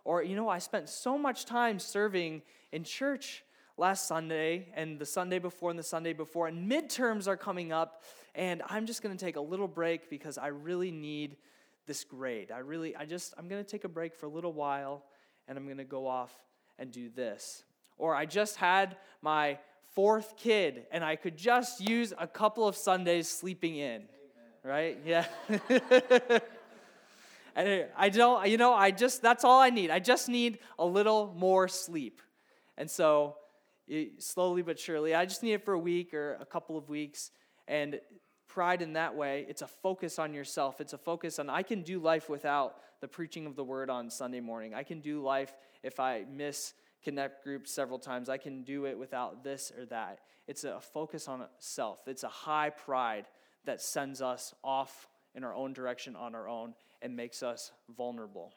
Or, 0.03 0.24
you 0.24 0.36
know, 0.36 0.50
I 0.50 0.60
spent 0.60 0.89
so 0.89 1.17
much 1.17 1.46
time 1.46 1.79
serving 1.79 2.41
in 2.72 2.84
church 2.84 3.43
last 3.77 4.08
Sunday 4.08 4.70
and 4.75 5.00
the 5.00 5.05
Sunday 5.05 5.39
before 5.39 5.70
and 5.70 5.79
the 5.79 5.84
Sunday 5.84 6.13
before, 6.13 6.48
and 6.48 6.70
midterms 6.70 7.27
are 7.27 7.38
coming 7.38 7.72
up, 7.72 8.03
and 8.36 8.62
I'm 8.67 8.86
just 8.86 9.01
going 9.01 9.15
to 9.15 9.25
take 9.25 9.36
a 9.36 9.41
little 9.41 9.67
break 9.67 10.10
because 10.10 10.38
I 10.38 10.48
really 10.48 10.91
need 10.91 11.38
this 11.88 12.03
grade. 12.03 12.51
I 12.51 12.60
really, 12.60 12.96
I 12.96 13.05
just, 13.05 13.34
I'm 13.38 13.48
going 13.48 13.63
to 13.63 13.70
take 13.70 13.84
a 13.84 13.89
break 13.89 14.15
for 14.15 14.25
a 14.25 14.29
little 14.29 14.53
while, 14.53 15.03
and 15.48 15.58
I'm 15.58 15.65
going 15.65 15.77
to 15.77 15.84
go 15.84 16.08
off 16.08 16.34
and 16.79 16.91
do 16.91 17.10
this. 17.10 17.63
or 17.98 18.15
I 18.15 18.25
just 18.25 18.55
had 18.55 18.98
my 19.22 19.60
fourth 19.93 20.36
kid 20.38 20.86
and 20.91 21.03
I 21.03 21.15
could 21.15 21.38
just 21.38 21.81
use 21.81 22.13
a 22.17 22.27
couple 22.27 22.67
of 22.67 22.75
Sundays 22.75 23.27
sleeping 23.27 23.75
in. 23.75 24.03
Amen. 24.03 24.08
Right? 24.63 25.00
Yeah. 25.05 25.25
I 27.55 28.10
don't, 28.10 28.48
you 28.48 28.58
know, 28.58 28.74
I 28.74 28.91
just, 28.91 29.22
that's 29.22 29.43
all 29.43 29.60
I 29.60 29.70
need. 29.70 29.91
I 29.91 30.00
just 30.00 30.29
need 30.29 30.60
a 30.79 30.86
little 30.86 31.34
more 31.38 31.67
sleep. 31.67 32.22
And 32.77 32.89
so, 32.89 33.36
slowly 34.20 34.62
but 34.62 34.79
surely, 34.79 35.13
I 35.13 35.25
just 35.25 35.43
need 35.43 35.53
it 35.53 35.65
for 35.65 35.74
a 35.74 35.79
week 35.79 36.13
or 36.13 36.38
a 36.39 36.46
couple 36.46 36.77
of 36.77 36.89
weeks. 36.89 37.31
And 37.67 38.00
pride 38.48 38.81
in 38.81 38.93
that 38.93 39.15
way, 39.15 39.46
it's 39.48 39.62
a 39.62 39.67
focus 39.67 40.20
on 40.20 40.34
yourself. 40.34 40.81
It's 40.81 40.93
a 40.93 40.98
focus 40.98 41.39
on, 41.39 41.50
I 41.50 41.63
can 41.63 41.81
do 41.81 42.00
life 42.00 42.29
without 42.29 42.75
the 43.01 43.08
preaching 43.08 43.46
of 43.46 43.55
the 43.55 43.63
word 43.63 43.89
on 43.89 44.10
Sunday 44.10 44.39
morning. 44.39 44.74
I 44.74 44.84
can 44.84 45.01
do 45.01 45.22
life 45.22 45.53
if 45.84 46.00
I 46.00 46.25
miss 46.31 46.74
connect 47.03 47.43
groups 47.43 47.72
several 47.72 48.00
times. 48.00 48.29
I 48.29 48.38
can 48.38 48.63
do 48.63 48.86
it 48.86 48.98
without 48.98 49.43
this 49.43 49.72
or 49.77 49.86
that. 49.86 50.20
It's 50.48 50.63
a 50.63 50.79
focus 50.79 51.27
on 51.27 51.46
self. 51.60 52.08
It's 52.08 52.24
a 52.24 52.29
high 52.29 52.70
pride 52.70 53.25
that 53.65 53.81
sends 53.81 54.22
us 54.22 54.53
off 54.63 55.08
in 55.34 55.43
our 55.43 55.53
own 55.53 55.74
direction 55.74 56.15
on 56.15 56.36
our 56.36 56.48
own 56.48 56.74
and 57.01 57.15
makes 57.15 57.43
us 57.43 57.72
vulnerable. 57.96 58.53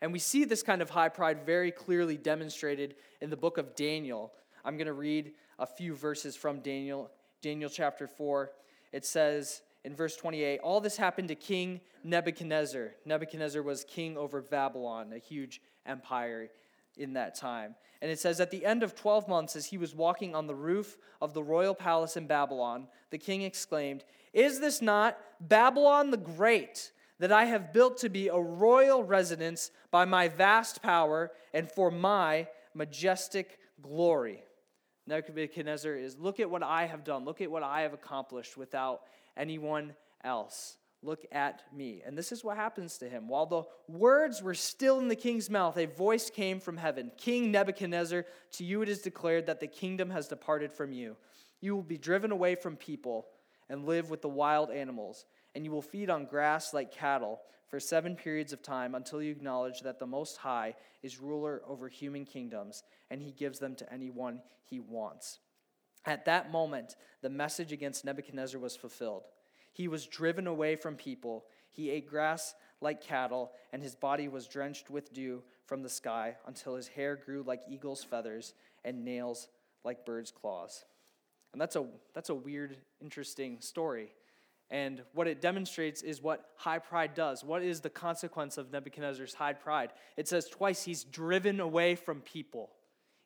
And 0.00 0.12
we 0.12 0.18
see 0.18 0.44
this 0.44 0.62
kind 0.62 0.80
of 0.80 0.90
high 0.90 1.08
pride 1.08 1.44
very 1.44 1.70
clearly 1.70 2.16
demonstrated 2.16 2.94
in 3.20 3.30
the 3.30 3.36
book 3.36 3.58
of 3.58 3.74
Daniel. 3.74 4.32
I'm 4.64 4.76
going 4.76 4.86
to 4.86 4.92
read 4.92 5.32
a 5.58 5.66
few 5.66 5.94
verses 5.94 6.36
from 6.36 6.60
Daniel, 6.60 7.10
Daniel 7.42 7.70
chapter 7.70 8.06
4. 8.06 8.50
It 8.92 9.04
says 9.04 9.62
in 9.84 9.94
verse 9.94 10.16
28 10.16 10.60
All 10.60 10.80
this 10.80 10.96
happened 10.96 11.28
to 11.28 11.34
King 11.34 11.80
Nebuchadnezzar. 12.02 12.92
Nebuchadnezzar 13.04 13.62
was 13.62 13.84
king 13.84 14.16
over 14.16 14.40
Babylon, 14.40 15.12
a 15.14 15.18
huge 15.18 15.60
empire 15.86 16.48
in 16.96 17.14
that 17.14 17.34
time. 17.34 17.74
And 18.02 18.10
it 18.10 18.18
says, 18.18 18.40
At 18.40 18.50
the 18.50 18.64
end 18.64 18.82
of 18.82 18.94
12 18.94 19.28
months, 19.28 19.56
as 19.56 19.66
he 19.66 19.78
was 19.78 19.94
walking 19.94 20.34
on 20.34 20.46
the 20.46 20.54
roof 20.54 20.96
of 21.20 21.34
the 21.34 21.42
royal 21.42 21.74
palace 21.74 22.16
in 22.16 22.26
Babylon, 22.26 22.88
the 23.10 23.18
king 23.18 23.42
exclaimed, 23.42 24.04
Is 24.32 24.60
this 24.60 24.80
not 24.80 25.18
Babylon 25.40 26.10
the 26.10 26.16
Great, 26.16 26.92
that 27.20 27.30
I 27.30 27.44
have 27.44 27.72
built 27.72 27.98
to 27.98 28.08
be 28.08 28.28
a 28.28 28.38
royal 28.38 29.04
residence 29.04 29.70
by 29.90 30.04
my 30.04 30.28
vast 30.28 30.82
power 30.82 31.30
and 31.54 31.70
for 31.70 31.90
my 31.90 32.48
majestic 32.74 33.58
glory? 33.80 34.42
Nebuchadnezzar 35.06 35.94
is, 35.94 36.18
Look 36.18 36.40
at 36.40 36.50
what 36.50 36.62
I 36.62 36.86
have 36.86 37.04
done. 37.04 37.24
Look 37.24 37.40
at 37.40 37.50
what 37.50 37.62
I 37.62 37.82
have 37.82 37.92
accomplished 37.92 38.56
without 38.56 39.02
anyone 39.36 39.94
else. 40.24 40.76
Look 41.02 41.24
at 41.32 41.62
me. 41.74 42.02
And 42.04 42.16
this 42.16 42.30
is 42.30 42.44
what 42.44 42.56
happens 42.56 42.98
to 42.98 43.08
him. 43.08 43.26
While 43.26 43.46
the 43.46 43.62
words 43.88 44.42
were 44.42 44.54
still 44.54 44.98
in 44.98 45.08
the 45.08 45.16
king's 45.16 45.48
mouth, 45.48 45.78
a 45.78 45.86
voice 45.86 46.28
came 46.28 46.60
from 46.60 46.76
heaven 46.76 47.10
King 47.16 47.50
Nebuchadnezzar, 47.50 48.26
to 48.52 48.64
you 48.64 48.82
it 48.82 48.88
is 48.88 49.00
declared 49.00 49.46
that 49.46 49.60
the 49.60 49.66
kingdom 49.66 50.10
has 50.10 50.28
departed 50.28 50.72
from 50.72 50.92
you. 50.92 51.16
You 51.60 51.74
will 51.74 51.82
be 51.82 51.96
driven 51.96 52.32
away 52.32 52.54
from 52.54 52.76
people 52.76 53.26
and 53.70 53.86
live 53.86 54.10
with 54.10 54.20
the 54.20 54.28
wild 54.28 54.70
animals, 54.70 55.24
and 55.54 55.64
you 55.64 55.70
will 55.70 55.82
feed 55.82 56.10
on 56.10 56.26
grass 56.26 56.72
like 56.72 56.92
cattle 56.92 57.40
for 57.68 57.78
seven 57.78 58.16
periods 58.16 58.52
of 58.52 58.62
time 58.62 58.94
until 58.94 59.22
you 59.22 59.30
acknowledge 59.30 59.80
that 59.82 59.98
the 59.98 60.06
Most 60.06 60.38
High 60.38 60.74
is 61.02 61.20
ruler 61.20 61.62
over 61.66 61.88
human 61.88 62.24
kingdoms, 62.24 62.82
and 63.10 63.22
he 63.22 63.30
gives 63.30 63.58
them 63.58 63.76
to 63.76 63.92
anyone 63.92 64.40
he 64.64 64.80
wants. 64.80 65.38
At 66.04 66.24
that 66.24 66.50
moment, 66.50 66.96
the 67.22 67.30
message 67.30 67.72
against 67.72 68.04
Nebuchadnezzar 68.04 68.60
was 68.60 68.76
fulfilled. 68.76 69.24
He 69.72 69.86
was 69.86 70.06
driven 70.06 70.46
away 70.46 70.76
from 70.76 70.96
people. 70.96 71.44
He 71.70 71.90
ate 71.90 72.08
grass 72.08 72.54
like 72.80 73.02
cattle, 73.02 73.52
and 73.72 73.82
his 73.82 73.94
body 73.94 74.26
was 74.26 74.48
drenched 74.48 74.90
with 74.90 75.12
dew 75.12 75.42
from 75.66 75.82
the 75.82 75.88
sky 75.88 76.36
until 76.46 76.74
his 76.74 76.88
hair 76.88 77.14
grew 77.16 77.44
like 77.46 77.62
eagle's 77.68 78.02
feathers 78.02 78.54
and 78.84 79.04
nails 79.04 79.48
like 79.84 80.04
bird's 80.04 80.30
claws. 80.30 80.84
And 81.52 81.60
that's 81.60 81.76
a, 81.76 81.86
that's 82.14 82.30
a 82.30 82.34
weird, 82.34 82.76
interesting 83.00 83.60
story. 83.60 84.12
And 84.70 85.02
what 85.14 85.26
it 85.26 85.40
demonstrates 85.40 86.02
is 86.02 86.22
what 86.22 86.44
high 86.56 86.78
pride 86.78 87.14
does. 87.14 87.42
What 87.42 87.62
is 87.62 87.80
the 87.80 87.90
consequence 87.90 88.56
of 88.56 88.70
Nebuchadnezzar's 88.70 89.34
high 89.34 89.52
pride? 89.52 89.90
It 90.16 90.28
says 90.28 90.48
twice 90.48 90.84
he's 90.84 91.02
driven 91.02 91.58
away 91.58 91.96
from 91.96 92.20
people, 92.20 92.70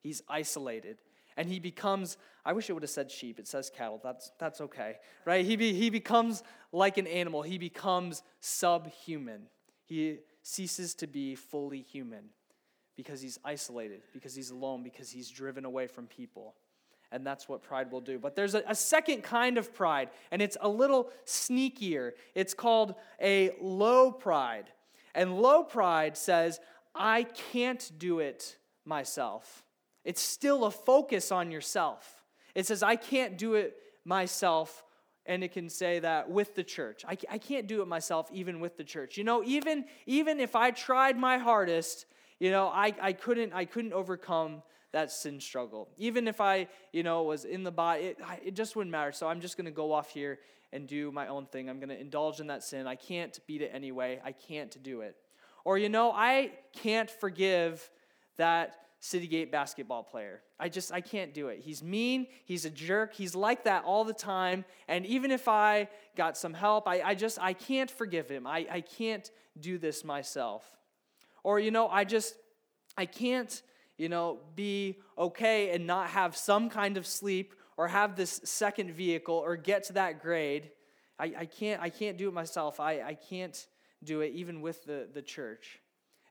he's 0.01 0.23
isolated. 0.29 0.99
And 1.37 1.49
he 1.49 1.59
becomes 1.59 2.17
i 2.47 2.53
wish 2.53 2.71
it 2.71 2.75
would 2.75 2.83
have 2.83 2.91
said 2.91 3.11
sheep. 3.11 3.39
It 3.39 3.49
says 3.49 3.71
cattle. 3.75 4.01
That's, 4.03 4.31
that's 4.39 4.61
okay 4.61 4.97
right? 5.25 5.45
He, 5.45 5.57
be, 5.57 5.73
he 5.73 5.91
becomes 5.91 6.43
like 6.73 6.99
an 6.99 7.07
animal. 7.07 7.43
He 7.43 7.59
becomes 7.59 8.23
subhuman. 8.41 9.43
He 9.85 10.19
ceases 10.43 10.95
to 10.97 11.07
be 11.07 11.35
fully 11.35 11.81
human 11.81 12.27
because 12.97 13.21
he's 13.21 13.39
isolated 13.45 14.03
because 14.13 14.35
he's 14.35 14.51
alone 14.51 14.83
because 14.83 15.11
he's 15.11 15.31
driven 15.31 15.65
away 15.65 15.87
from 15.87 16.07
people 16.07 16.55
and 17.15 17.27
that's 17.27 17.49
what 17.49 17.63
pride 17.63 17.91
will 17.91 18.01
do 18.01 18.19
but 18.19 18.35
there's 18.35 18.55
a, 18.55 18.63
a 18.67 18.75
second 18.75 19.23
kind 19.23 19.57
of 19.57 19.73
pride 19.73 20.09
and 20.31 20.43
it's 20.43 20.57
a 20.61 20.69
little 20.69 21.11
sneakier 21.25 22.13
it's 22.35 22.55
called 22.55 22.95
a 23.23 23.53
low 23.61 24.11
pride 24.11 24.67
and 25.15 25.39
low 25.41 25.63
pride 25.63 26.17
says 26.17 26.61
i 26.95 27.23
can't 27.23 27.91
do 27.99 28.19
it 28.19 28.59
myself 28.85 29.65
it's 30.05 30.21
still 30.21 30.65
a 30.65 30.71
focus 30.71 31.33
on 31.33 31.51
yourself. 31.51 32.23
It 32.55 32.67
says, 32.67 32.83
I 32.83 32.97
can't 32.97 33.39
do 33.39 33.55
it 33.55 33.77
myself. 34.05 34.85
And 35.27 35.43
it 35.43 35.53
can 35.53 35.71
say 35.71 36.01
that 36.01 36.31
with 36.31 36.55
the 36.55 36.63
church. 36.63 37.03
I, 37.09 37.17
I 37.31 37.39
can't 37.39 37.67
do 37.67 37.81
it 37.81 37.89
myself, 37.89 38.29
even 38.31 38.61
with 38.61 38.77
the 38.77 38.85
church. 38.85 39.17
You 39.17 39.25
know, 39.25 39.43
even, 39.43 39.87
even 40.05 40.39
if 40.39 40.55
I 40.55 40.71
tried 40.71 41.17
my 41.17 41.39
hardest, 41.39 42.05
you 42.39 42.51
know, 42.51 42.69
I, 42.69 42.93
I, 43.01 43.15
couldn't, 43.15 43.55
I 43.55 43.65
couldn't 43.65 43.95
overcome 43.95 44.63
that 44.95 45.11
sin 45.11 45.41
struggle. 45.41 45.89
Even 45.99 46.29
if 46.29 46.41
I, 46.41 46.69
you 46.93 47.03
know, 47.03 47.25
was 47.25 47.45
in 47.45 47.65
the 47.65 47.73
body, 47.73 48.05
it, 48.05 48.19
it 48.45 48.55
just 48.55 48.77
wouldn't 48.77 48.93
matter. 48.93 49.11
So 49.11 49.27
I'm 49.27 49.41
just 49.41 49.57
going 49.57 49.65
to 49.67 49.73
go 49.73 49.93
off 49.93 50.11
here 50.11 50.39
and 50.73 50.87
do 50.87 51.11
my 51.11 51.27
own 51.27 51.47
thing. 51.47 51.69
I'm 51.69 51.81
going 51.81 51.89
to 51.89 52.01
indulge 52.01 52.39
in 52.39 52.47
that 52.47 52.63
sin. 52.63 52.87
I 52.87 52.95
can't 52.95 53.37
beat 53.49 53.61
it 53.61 53.73
anyway. 53.75 54.21
I 54.25 54.31
can't 54.31 54.81
do 54.85 55.01
it. 55.01 55.17
Or, 55.65 55.79
you 55.79 55.89
know, 55.89 56.13
I 56.13 56.53
can't 56.73 57.11
forgive 57.11 57.91
that 58.37 58.77
Citygate 59.03 59.51
basketball 59.51 60.05
player. 60.05 60.43
I 60.61 60.69
just, 60.69 60.93
I 60.93 61.01
can't 61.01 61.35
do 61.35 61.49
it. 61.49 61.61
He's 61.61 61.83
mean, 61.83 62.29
he's 62.45 62.65
a 62.65 62.71
jerk, 62.71 63.15
he's 63.15 63.35
like 63.35 63.65
that 63.65 63.85
all 63.85 64.05
the 64.05 64.15
time. 64.15 64.65
And 64.87 65.05
even 65.07 65.33
if 65.33 65.49
I 65.49 65.89
got 66.17 66.37
some 66.37 66.55
help, 66.55 66.87
I, 66.87 67.03
I 67.03 67.15
just, 67.17 67.39
I 67.41 67.53
can't 67.53 67.91
forgive 67.91 68.29
him. 68.29 68.47
I, 68.47 68.67
I 68.71 68.81
can't 68.81 69.29
do 69.59 69.77
this 69.77 70.05
myself. 70.05 70.65
Or, 71.43 71.59
you 71.59 71.73
know, 71.73 71.89
I 71.89 72.05
just, 72.05 72.37
I 72.97 73.07
can't, 73.07 73.61
you 73.97 74.09
know, 74.09 74.39
be 74.55 74.99
okay 75.17 75.71
and 75.71 75.87
not 75.87 76.11
have 76.11 76.37
some 76.37 76.69
kind 76.69 76.97
of 76.97 77.07
sleep 77.07 77.55
or 77.77 77.89
have 77.89 78.17
this 78.17 78.41
second 78.45 78.93
vehicle 78.93 79.35
or 79.35 79.57
get 79.57 79.85
to 79.85 79.93
that 79.95 80.23
grade. 80.23 80.71
I, 81.19 81.33
I 81.39 81.47
can't, 81.47 81.81
I 81.81 81.91
can't 81.91 82.17
do 82.17 82.29
it 82.29 82.35
myself. 82.35 82.81
I, 82.81 83.01
I 83.01 83.15
can't 83.15 83.67
do 84.03 84.21
it 84.21 84.33
even 84.35 84.61
with 84.61 84.85
the, 84.85 85.09
the 85.13 85.23
church. 85.23 85.81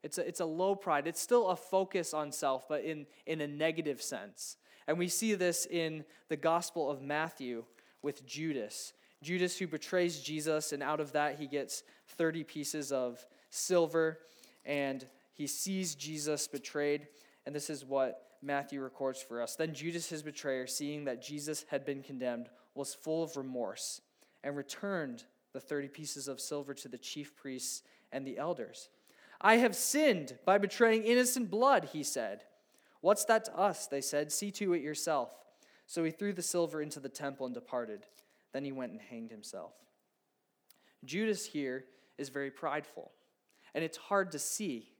It's 0.03 0.17
a, 0.17 0.27
it's 0.27 0.41
a 0.41 0.45
low 0.45 0.75
pride. 0.75 1.07
It's 1.07 1.21
still 1.21 1.47
a 1.47 1.55
focus 1.55 2.13
on 2.13 2.31
self, 2.31 2.67
but 2.67 2.83
in, 2.83 3.05
in 3.25 3.41
a 3.41 3.47
negative 3.47 4.01
sense. 4.01 4.57
And 4.87 4.99
we 4.99 5.07
see 5.07 5.33
this 5.33 5.65
in 5.65 6.03
the 6.27 6.35
Gospel 6.35 6.89
of 6.89 7.01
Matthew 7.01 7.63
with 8.01 8.25
Judas. 8.25 8.93
Judas, 9.21 9.57
who 9.57 9.67
betrays 9.67 10.19
Jesus, 10.19 10.73
and 10.73 10.83
out 10.83 10.99
of 10.99 11.13
that, 11.13 11.39
he 11.39 11.47
gets 11.47 11.83
30 12.09 12.43
pieces 12.43 12.91
of 12.91 13.25
silver, 13.49 14.19
and 14.65 15.07
he 15.33 15.47
sees 15.47 15.95
Jesus 15.95 16.47
betrayed. 16.47 17.07
And 17.45 17.55
this 17.55 17.69
is 17.69 17.85
what 17.85 18.37
Matthew 18.41 18.81
records 18.81 19.21
for 19.21 19.41
us. 19.41 19.55
Then 19.55 19.73
Judas, 19.73 20.09
his 20.09 20.23
betrayer, 20.23 20.67
seeing 20.67 21.05
that 21.05 21.21
Jesus 21.21 21.65
had 21.69 21.85
been 21.85 22.03
condemned, 22.03 22.49
was 22.75 22.93
full 22.93 23.23
of 23.23 23.37
remorse 23.37 24.01
and 24.43 24.55
returned 24.55 25.23
the 25.53 25.59
30 25.59 25.87
pieces 25.89 26.27
of 26.27 26.41
silver 26.41 26.73
to 26.73 26.87
the 26.87 26.97
chief 26.97 27.35
priests 27.35 27.83
and 28.11 28.25
the 28.25 28.37
elders. 28.37 28.89
I 29.39 29.57
have 29.57 29.75
sinned 29.75 30.37
by 30.45 30.57
betraying 30.57 31.03
innocent 31.03 31.51
blood, 31.51 31.89
he 31.93 32.03
said. 32.03 32.43
What's 33.01 33.25
that 33.25 33.45
to 33.45 33.57
us? 33.57 33.87
They 33.87 34.01
said. 34.01 34.31
See 34.31 34.51
to 34.51 34.73
it 34.73 34.81
yourself. 34.81 35.29
So 35.85 36.03
he 36.03 36.11
threw 36.11 36.33
the 36.33 36.41
silver 36.41 36.81
into 36.81 36.99
the 36.99 37.09
temple 37.09 37.45
and 37.45 37.53
departed. 37.53 38.05
Then 38.53 38.63
he 38.63 38.71
went 38.71 38.93
and 38.93 39.01
hanged 39.01 39.31
himself. 39.31 39.73
Judas 41.03 41.45
here 41.45 41.85
is 42.17 42.29
very 42.29 42.51
prideful, 42.51 43.11
and 43.73 43.83
it's 43.83 43.97
hard 43.97 44.31
to 44.31 44.39
see. 44.39 44.93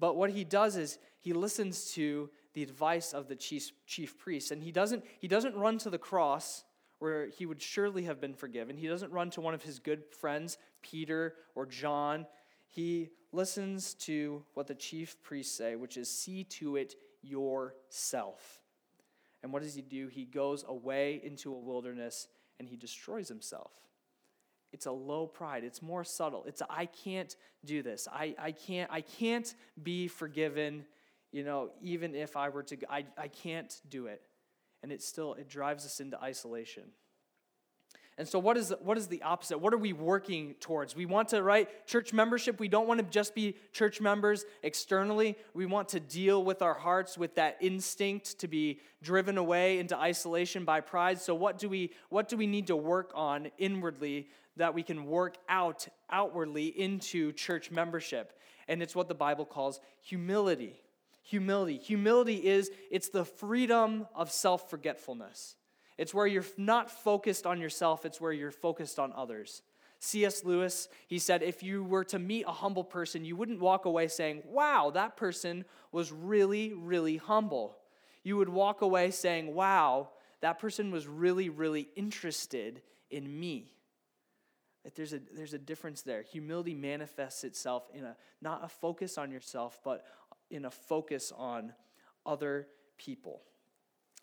But 0.00 0.16
what 0.16 0.30
he 0.30 0.42
does 0.42 0.76
is 0.76 0.98
he 1.20 1.32
listens 1.32 1.92
to 1.92 2.30
the 2.54 2.62
advice 2.62 3.12
of 3.12 3.28
the 3.28 3.36
chief, 3.36 3.70
chief 3.86 4.18
priest, 4.18 4.50
and 4.50 4.62
he 4.62 4.72
doesn't, 4.72 5.04
he 5.18 5.28
doesn't 5.28 5.54
run 5.56 5.78
to 5.78 5.90
the 5.90 5.98
cross 5.98 6.64
where 6.98 7.28
he 7.28 7.46
would 7.46 7.62
surely 7.62 8.04
have 8.04 8.20
been 8.20 8.34
forgiven. 8.34 8.76
He 8.76 8.88
doesn't 8.88 9.12
run 9.12 9.30
to 9.30 9.40
one 9.40 9.54
of 9.54 9.62
his 9.62 9.78
good 9.78 10.04
friends, 10.20 10.58
Peter 10.82 11.34
or 11.54 11.66
John. 11.66 12.26
He 12.66 13.10
listens 13.32 13.94
to 13.94 14.44
what 14.54 14.66
the 14.66 14.74
chief 14.74 15.20
priests 15.22 15.56
say, 15.56 15.76
which 15.76 15.96
is 15.96 16.10
see 16.10 16.44
to 16.44 16.76
it 16.76 16.94
yourself. 17.22 18.60
And 19.42 19.52
what 19.52 19.62
does 19.62 19.74
he 19.74 19.82
do? 19.82 20.08
He 20.08 20.24
goes 20.24 20.64
away 20.66 21.20
into 21.22 21.54
a 21.54 21.58
wilderness 21.58 22.28
and 22.58 22.68
he 22.68 22.76
destroys 22.76 23.28
himself. 23.28 23.70
It's 24.72 24.86
a 24.86 24.92
low 24.92 25.26
pride. 25.26 25.64
It's 25.64 25.80
more 25.80 26.04
subtle. 26.04 26.44
It's 26.46 26.60
a, 26.60 26.66
I 26.68 26.86
can't 26.86 27.34
do 27.64 27.82
this. 27.82 28.06
I, 28.12 28.34
I 28.38 28.52
can't 28.52 28.90
I 28.90 29.00
can't 29.00 29.54
be 29.82 30.08
forgiven 30.08 30.84
you 31.32 31.44
know, 31.44 31.70
even 31.82 32.14
if 32.14 32.36
I 32.36 32.48
were 32.48 32.62
to, 32.64 32.76
I, 32.90 33.04
I 33.16 33.28
can't 33.28 33.74
do 33.88 34.06
it. 34.06 34.22
And 34.82 34.92
it 34.92 35.02
still, 35.02 35.34
it 35.34 35.48
drives 35.48 35.84
us 35.84 36.00
into 36.00 36.20
isolation. 36.22 36.84
And 38.18 38.26
so, 38.26 38.40
what 38.40 38.56
is, 38.56 38.74
what 38.82 38.98
is 38.98 39.06
the 39.06 39.22
opposite? 39.22 39.58
What 39.58 39.72
are 39.72 39.78
we 39.78 39.92
working 39.92 40.54
towards? 40.58 40.96
We 40.96 41.06
want 41.06 41.28
to, 41.28 41.40
right? 41.40 41.68
Church 41.86 42.12
membership, 42.12 42.58
we 42.58 42.66
don't 42.66 42.88
want 42.88 42.98
to 42.98 43.06
just 43.06 43.32
be 43.32 43.54
church 43.72 44.00
members 44.00 44.44
externally. 44.64 45.36
We 45.54 45.66
want 45.66 45.90
to 45.90 46.00
deal 46.00 46.42
with 46.42 46.60
our 46.60 46.74
hearts 46.74 47.16
with 47.16 47.36
that 47.36 47.58
instinct 47.60 48.40
to 48.40 48.48
be 48.48 48.80
driven 49.02 49.38
away 49.38 49.78
into 49.78 49.96
isolation 49.96 50.64
by 50.64 50.80
pride. 50.80 51.20
So, 51.20 51.32
what 51.32 51.58
do 51.58 51.68
we, 51.68 51.92
what 52.08 52.28
do 52.28 52.36
we 52.36 52.48
need 52.48 52.66
to 52.66 52.76
work 52.76 53.12
on 53.14 53.52
inwardly 53.56 54.28
that 54.56 54.74
we 54.74 54.82
can 54.82 55.06
work 55.06 55.36
out 55.48 55.86
outwardly 56.10 56.66
into 56.66 57.32
church 57.32 57.70
membership? 57.70 58.32
And 58.66 58.82
it's 58.82 58.96
what 58.96 59.06
the 59.06 59.14
Bible 59.14 59.44
calls 59.44 59.78
humility. 60.02 60.80
Humility. 61.28 61.76
Humility 61.76 62.36
is 62.36 62.70
it's 62.90 63.10
the 63.10 63.26
freedom 63.26 64.06
of 64.14 64.32
self 64.32 64.70
forgetfulness. 64.70 65.56
It's 65.98 66.14
where 66.14 66.26
you're 66.26 66.46
not 66.56 66.90
focused 66.90 67.44
on 67.46 67.60
yourself, 67.60 68.06
it's 68.06 68.18
where 68.18 68.32
you're 68.32 68.50
focused 68.50 68.98
on 68.98 69.12
others. 69.12 69.60
C.S. 70.00 70.42
Lewis, 70.44 70.88
he 71.06 71.18
said, 71.18 71.42
if 71.42 71.62
you 71.62 71.84
were 71.84 72.04
to 72.04 72.18
meet 72.18 72.44
a 72.46 72.52
humble 72.52 72.84
person, 72.84 73.26
you 73.26 73.36
wouldn't 73.36 73.60
walk 73.60 73.84
away 73.84 74.08
saying, 74.08 74.42
wow, 74.46 74.90
that 74.94 75.16
person 75.16 75.66
was 75.92 76.12
really, 76.12 76.72
really 76.72 77.18
humble. 77.18 77.76
You 78.22 78.38
would 78.38 78.48
walk 78.48 78.80
away 78.80 79.10
saying, 79.10 79.54
wow, 79.54 80.08
that 80.40 80.58
person 80.58 80.90
was 80.90 81.06
really, 81.06 81.50
really 81.50 81.88
interested 81.94 82.80
in 83.10 83.38
me. 83.38 83.74
That 84.84 84.94
there's 84.94 85.12
a, 85.12 85.20
there's 85.34 85.52
a 85.52 85.58
difference 85.58 86.02
there. 86.02 86.22
Humility 86.22 86.74
manifests 86.74 87.44
itself 87.44 87.90
in 87.92 88.04
a 88.04 88.16
not 88.40 88.64
a 88.64 88.68
focus 88.68 89.18
on 89.18 89.30
yourself, 89.30 89.80
but 89.84 90.06
in 90.50 90.64
a 90.64 90.70
focus 90.70 91.32
on 91.36 91.72
other 92.26 92.68
people. 92.96 93.42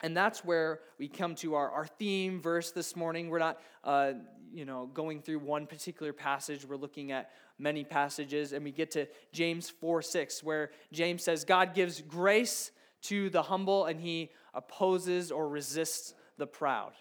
And 0.02 0.16
that's 0.16 0.44
where 0.44 0.82
we 1.00 1.08
come 1.08 1.36
to 1.36 1.56
our, 1.56 1.72
our 1.72 1.86
theme 1.86 2.42
verse 2.42 2.72
this 2.72 2.96
morning. 2.96 3.30
We're 3.30 3.40
not, 3.40 3.62
uh, 3.84 4.14
you 4.54 4.66
know, 4.66 4.90
going 4.94 5.22
through 5.22 5.40
one 5.40 5.68
particular 5.68 6.12
passage. 6.12 6.66
We're 6.66 6.76
looking 6.76 7.12
at 7.12 7.32
many 7.58 7.84
passages, 7.84 8.52
and 8.52 8.64
we 8.64 8.72
get 8.72 8.92
to 8.92 9.08
James 9.32 9.70
4 9.70 10.02
6, 10.02 10.44
where 10.44 10.72
James 10.92 11.24
says, 11.24 11.46
God 11.46 11.74
gives 11.74 12.02
grace 12.02 12.72
to 13.04 13.30
the 13.30 13.44
humble, 13.44 13.86
and 13.86 14.00
he 14.00 14.32
opposes 14.54 15.32
or 15.32 15.48
resists 15.48 16.14
the 16.38 16.48
proud. 16.48 16.92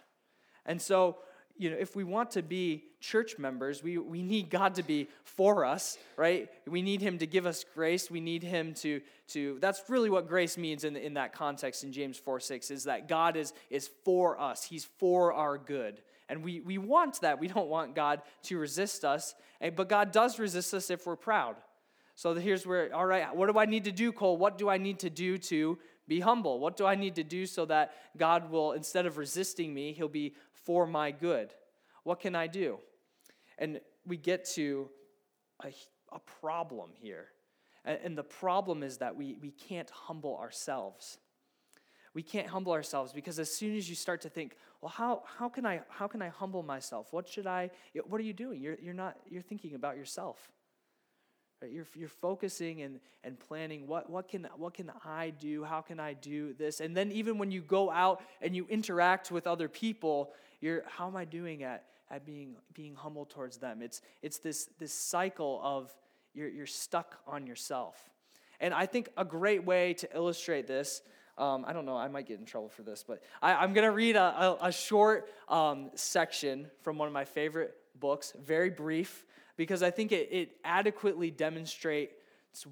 And 0.65 0.81
so 0.81 1.19
you 1.57 1.71
know, 1.71 1.77
if 1.79 1.95
we 1.95 2.05
want 2.05 2.33
to 2.33 2.43
be 2.43 2.85
church 3.01 3.39
members, 3.39 3.83
we, 3.83 3.99
we 3.99 4.23
need 4.23 4.51
God 4.51 4.75
to 4.75 4.83
be 4.83 5.09
for 5.23 5.65
us, 5.65 5.99
right? 6.17 6.49
We 6.67 6.83
need 6.83 7.01
Him 7.01 7.19
to 7.19 7.27
give 7.27 7.47
us 7.47 7.65
grace. 7.75 8.11
We 8.11 8.21
need 8.21 8.43
Him 8.43 8.75
to, 8.75 9.01
to 9.29 9.59
that's 9.61 9.83
really 9.89 10.11
what 10.11 10.27
grace 10.27 10.59
means 10.59 10.85
in, 10.85 10.97
in 10.97 11.15
that 11.15 11.33
context 11.33 11.85
in 11.85 11.93
James 11.93 12.19
4 12.19 12.41
6, 12.41 12.71
is 12.71 12.85
that 12.85 13.09
God 13.09 13.37
is, 13.37 13.53
is 13.71 13.89
for 14.05 14.41
us. 14.41 14.65
He's 14.65 14.85
for 14.85 15.33
our 15.33 15.59
good. 15.59 16.01
And 16.29 16.43
we, 16.43 16.61
we 16.61 16.79
want 16.79 17.21
that. 17.21 17.39
We 17.39 17.49
don't 17.49 17.69
want 17.69 17.95
God 17.95 18.23
to 18.45 18.59
resist 18.59 19.05
us, 19.05 19.35
eh, 19.61 19.71
but 19.71 19.89
God 19.89 20.11
does 20.11 20.39
resist 20.39 20.75
us 20.75 20.91
if 20.91 21.07
we're 21.07 21.17
proud. 21.17 21.57
So 22.17 22.35
here's 22.35 22.67
where, 22.67 22.95
all 22.95 23.07
right, 23.07 23.35
what 23.35 23.53
do 23.53 23.59
I 23.59 23.67
need 23.67 23.85
to 23.85 23.93
do, 23.93 24.13
Cole? 24.13 24.37
What 24.37 24.57
do 24.57 24.69
I 24.69 24.79
need 24.79 25.01
to 25.01 25.11
do 25.11 25.37
to 25.39 25.79
be 26.07 26.21
humble? 26.21 26.61
What 26.61 26.77
do 26.77 26.87
I 26.87 26.95
need 26.95 27.17
to 27.17 27.25
do 27.25 27.45
so 27.45 27.65
that 27.67 27.93
God 28.17 28.51
will, 28.51 28.73
instead 28.73 29.07
of 29.07 29.19
resisting 29.19 29.75
me, 29.75 29.93
He'll 29.93 30.09
be 30.09 30.35
for 30.65 30.87
my 30.87 31.11
good? 31.11 31.53
What 32.03 32.21
can 32.21 32.35
I 32.35 32.47
do? 32.47 32.79
And 33.59 33.81
we 34.07 34.17
get 34.17 34.45
to 34.55 34.89
a, 35.63 35.69
a 36.13 36.19
problem 36.41 36.91
here. 36.95 37.27
And, 37.85 37.99
and 38.05 38.19
the 38.19 38.25
problem 38.25 38.83
is 38.83 38.99
that 38.99 39.17
we, 39.17 39.37
we 39.41 39.51
can't 39.51 39.91
humble 39.91 40.37
ourselves. 40.37 41.19
We 42.15 42.23
can't 42.23 42.47
humble 42.47 42.73
ourselves 42.73 43.13
because 43.13 43.39
as 43.39 43.53
soon 43.53 43.77
as 43.77 43.89
you 43.89 43.97
start 43.97 44.21
to 44.23 44.29
think, 44.29 44.57
well, 44.81 44.91
how, 44.91 45.23
how, 45.39 45.49
can, 45.49 45.67
I, 45.67 45.81
how 45.89 46.07
can 46.07 46.23
I 46.23 46.29
humble 46.29 46.63
myself? 46.63 47.09
What 47.11 47.27
should 47.29 47.47
I, 47.47 47.71
what 48.07 48.21
are 48.21 48.25
you 48.25 48.33
doing? 48.33 48.61
You're, 48.61 48.77
you're 48.81 48.95
not, 48.95 49.17
you're 49.29 49.43
thinking 49.43 49.75
about 49.75 49.97
yourself. 49.97 50.53
Right? 51.61 51.73
You're, 51.73 51.87
you're 51.95 52.09
focusing 52.09 52.83
and, 52.83 53.01
and 53.25 53.41
planning 53.41 53.87
what, 53.87 54.09
what, 54.11 54.29
can, 54.29 54.47
what 54.57 54.75
can 54.75 54.93
I 55.05 55.31
do? 55.31 55.65
How 55.65 55.81
can 55.81 55.99
I 55.99 56.13
do 56.13 56.53
this? 56.53 56.81
And 56.81 56.97
then 56.97 57.11
even 57.13 57.39
when 57.39 57.51
you 57.51 57.63
go 57.63 57.91
out 57.91 58.23
and 58.41 58.55
you 58.55 58.67
interact 58.69 59.33
with 59.33 59.47
other 59.47 59.69
people, 59.69 60.31
you're, 60.65 60.83
how 60.87 61.07
am 61.07 61.17
I 61.17 61.27
doing 61.27 61.63
at, 61.63 61.85
at 62.11 62.25
being, 62.25 62.57
being 62.73 62.95
humble 62.95 63.27
towards 63.27 63.59
them? 63.59 63.83
It's, 63.83 64.01
it's 64.23 64.39
this, 64.39 64.71
this 64.79 64.95
cycle 64.95 65.61
of 65.63 65.93
you're, 66.33 66.49
you're 66.49 66.67
stuck 66.67 67.19
on 67.27 67.47
yourself. 67.47 67.97
And 68.61 68.73
I 68.73 68.87
think 68.87 69.11
a 69.17 69.27
great 69.27 69.65
way 69.65 69.93
to 69.95 70.09
illustrate 70.17 70.67
this 70.67 71.03
um, 71.37 71.65
I 71.67 71.73
don't 71.73 71.85
know, 71.85 71.97
I 71.97 72.07
might 72.07 72.29
get 72.29 72.39
in 72.39 72.47
trouble 72.47 72.69
for 72.69 72.83
this, 72.83 73.05
but 73.07 73.21
I, 73.43 73.65
am 73.65 73.73
going 73.73 73.85
to 73.85 73.91
read 73.91 74.15
a, 74.15 74.21
a, 74.23 74.59
a 74.69 74.73
short 74.73 75.29
um, 75.49 75.91
section 75.97 76.71
from 76.83 76.97
one 76.97 77.09
of 77.09 77.13
my 77.13 77.25
favorite 77.25 77.75
books, 77.99 78.33
very 78.41 78.71
brief, 78.71 79.25
because 79.57 79.83
I 79.83 79.91
think 79.91 80.13
it, 80.13 80.29
it 80.31 80.51
adequately 80.65 81.33
demonstrates 81.33 82.15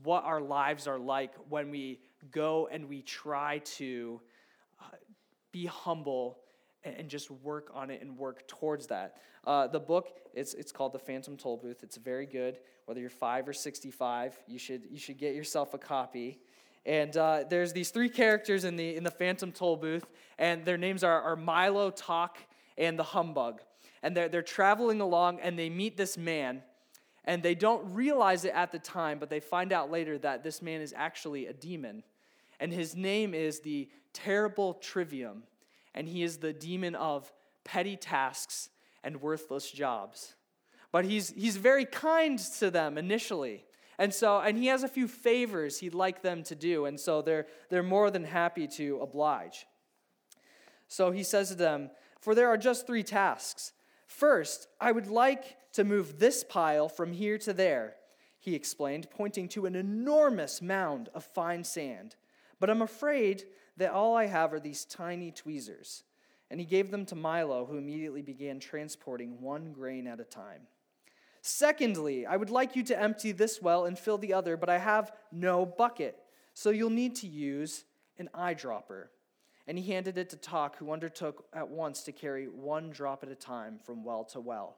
what 0.04 0.22
our 0.22 0.40
lives 0.40 0.86
are 0.86 1.00
like 1.00 1.34
when 1.48 1.70
we 1.70 1.98
go 2.30 2.68
and 2.70 2.88
we 2.88 3.02
try 3.02 3.58
to 3.64 4.20
uh, 4.80 4.94
be 5.50 5.66
humble 5.66 6.38
and, 6.84 7.08
just 7.08 7.30
work 7.30 7.70
on 7.74 7.90
it 7.90 8.00
and 8.02 8.16
work 8.16 8.46
towards 8.48 8.86
that. 8.88 9.16
Uh, 9.46 9.66
the 9.66 9.80
book 9.80 10.08
it's, 10.34 10.54
it's 10.54 10.72
called 10.72 10.92
The 10.92 10.98
Phantom 10.98 11.36
Toll 11.36 11.56
Booth. 11.56 11.82
It's 11.82 11.96
very 11.96 12.26
good. 12.26 12.58
Whether 12.86 13.00
you're 13.00 13.10
five 13.10 13.48
or 13.48 13.52
65, 13.52 14.36
you 14.46 14.58
should, 14.58 14.82
you 14.90 14.98
should 14.98 15.18
get 15.18 15.34
yourself 15.34 15.74
a 15.74 15.78
copy. 15.78 16.38
And 16.84 17.16
uh, 17.16 17.44
there's 17.48 17.72
these 17.72 17.90
three 17.90 18.08
characters 18.08 18.64
in 18.64 18.76
the, 18.76 18.96
in 18.96 19.04
the 19.04 19.10
Phantom 19.10 19.52
Toll 19.52 19.76
Booth, 19.76 20.06
and 20.38 20.64
their 20.64 20.78
names 20.78 21.04
are, 21.04 21.22
are 21.22 21.36
Milo, 21.36 21.90
Tock, 21.90 22.38
and 22.76 22.98
the 22.98 23.04
Humbug. 23.04 23.60
And 24.02 24.16
they're, 24.16 24.28
they're 24.28 24.42
traveling 24.42 25.00
along, 25.00 25.40
and 25.40 25.58
they 25.58 25.70
meet 25.70 25.96
this 25.96 26.18
man 26.18 26.62
and 27.24 27.42
they 27.42 27.54
don't 27.54 27.94
realize 27.94 28.44
it 28.44 28.52
at 28.54 28.72
the 28.72 28.78
time, 28.78 29.18
but 29.18 29.30
they 29.30 29.40
find 29.40 29.72
out 29.72 29.90
later 29.90 30.18
that 30.18 30.42
this 30.42 30.60
man 30.60 30.80
is 30.80 30.92
actually 30.96 31.46
a 31.46 31.52
demon. 31.52 32.02
And 32.58 32.72
his 32.72 32.96
name 32.96 33.34
is 33.34 33.60
the 33.60 33.88
Terrible 34.12 34.74
Trivium. 34.74 35.44
And 35.94 36.08
he 36.08 36.22
is 36.22 36.38
the 36.38 36.52
demon 36.52 36.94
of 36.94 37.32
petty 37.64 37.96
tasks 37.96 38.70
and 39.04 39.20
worthless 39.20 39.70
jobs. 39.70 40.34
But 40.90 41.04
he's, 41.04 41.30
he's 41.30 41.56
very 41.56 41.84
kind 41.84 42.38
to 42.58 42.70
them 42.70 42.98
initially. 42.98 43.64
And 43.98 44.12
so, 44.12 44.40
and 44.40 44.58
he 44.58 44.66
has 44.66 44.82
a 44.82 44.88
few 44.88 45.08
favors 45.08 45.78
he'd 45.78 45.94
like 45.94 46.22
them 46.22 46.42
to 46.44 46.54
do. 46.54 46.86
And 46.86 46.98
so 46.98 47.22
they're, 47.22 47.46
they're 47.70 47.82
more 47.82 48.10
than 48.10 48.24
happy 48.24 48.66
to 48.68 49.00
oblige. 49.00 49.66
So 50.88 51.10
he 51.10 51.22
says 51.22 51.48
to 51.48 51.54
them, 51.54 51.90
For 52.20 52.34
there 52.34 52.48
are 52.48 52.58
just 52.58 52.86
three 52.86 53.02
tasks. 53.02 53.72
First, 54.06 54.68
I 54.80 54.92
would 54.92 55.06
like 55.06 55.56
to 55.72 55.84
move 55.84 56.18
this 56.18 56.44
pile 56.44 56.88
from 56.88 57.12
here 57.12 57.38
to 57.38 57.52
there, 57.52 57.94
he 58.38 58.54
explained, 58.54 59.08
pointing 59.10 59.48
to 59.50 59.64
an 59.64 59.74
enormous 59.74 60.60
mound 60.60 61.08
of 61.14 61.24
fine 61.24 61.64
sand. 61.64 62.16
But 62.60 62.68
I'm 62.68 62.82
afraid 62.82 63.44
that 63.76 63.92
all 63.92 64.14
I 64.16 64.26
have 64.26 64.52
are 64.52 64.60
these 64.60 64.84
tiny 64.84 65.30
tweezers. 65.30 66.04
And 66.50 66.60
he 66.60 66.66
gave 66.66 66.90
them 66.90 67.06
to 67.06 67.14
Milo, 67.14 67.64
who 67.64 67.78
immediately 67.78 68.22
began 68.22 68.60
transporting 68.60 69.40
one 69.40 69.72
grain 69.72 70.06
at 70.06 70.20
a 70.20 70.24
time. 70.24 70.62
Secondly, 71.40 72.24
I 72.24 72.36
would 72.36 72.50
like 72.50 72.76
you 72.76 72.84
to 72.84 73.00
empty 73.00 73.32
this 73.32 73.60
well 73.60 73.86
and 73.86 73.98
fill 73.98 74.18
the 74.18 74.34
other, 74.34 74.56
but 74.56 74.68
I 74.68 74.78
have 74.78 75.12
no 75.32 75.66
bucket, 75.66 76.16
so 76.54 76.70
you'll 76.70 76.90
need 76.90 77.16
to 77.16 77.26
use 77.26 77.84
an 78.18 78.28
eyedropper. 78.34 79.06
And 79.66 79.78
he 79.78 79.90
handed 79.90 80.18
it 80.18 80.30
to 80.30 80.36
Tock, 80.36 80.76
who 80.76 80.92
undertook 80.92 81.46
at 81.52 81.68
once 81.68 82.02
to 82.02 82.12
carry 82.12 82.46
one 82.46 82.90
drop 82.90 83.24
at 83.24 83.30
a 83.30 83.34
time 83.34 83.78
from 83.84 84.04
well 84.04 84.24
to 84.26 84.40
well. 84.40 84.76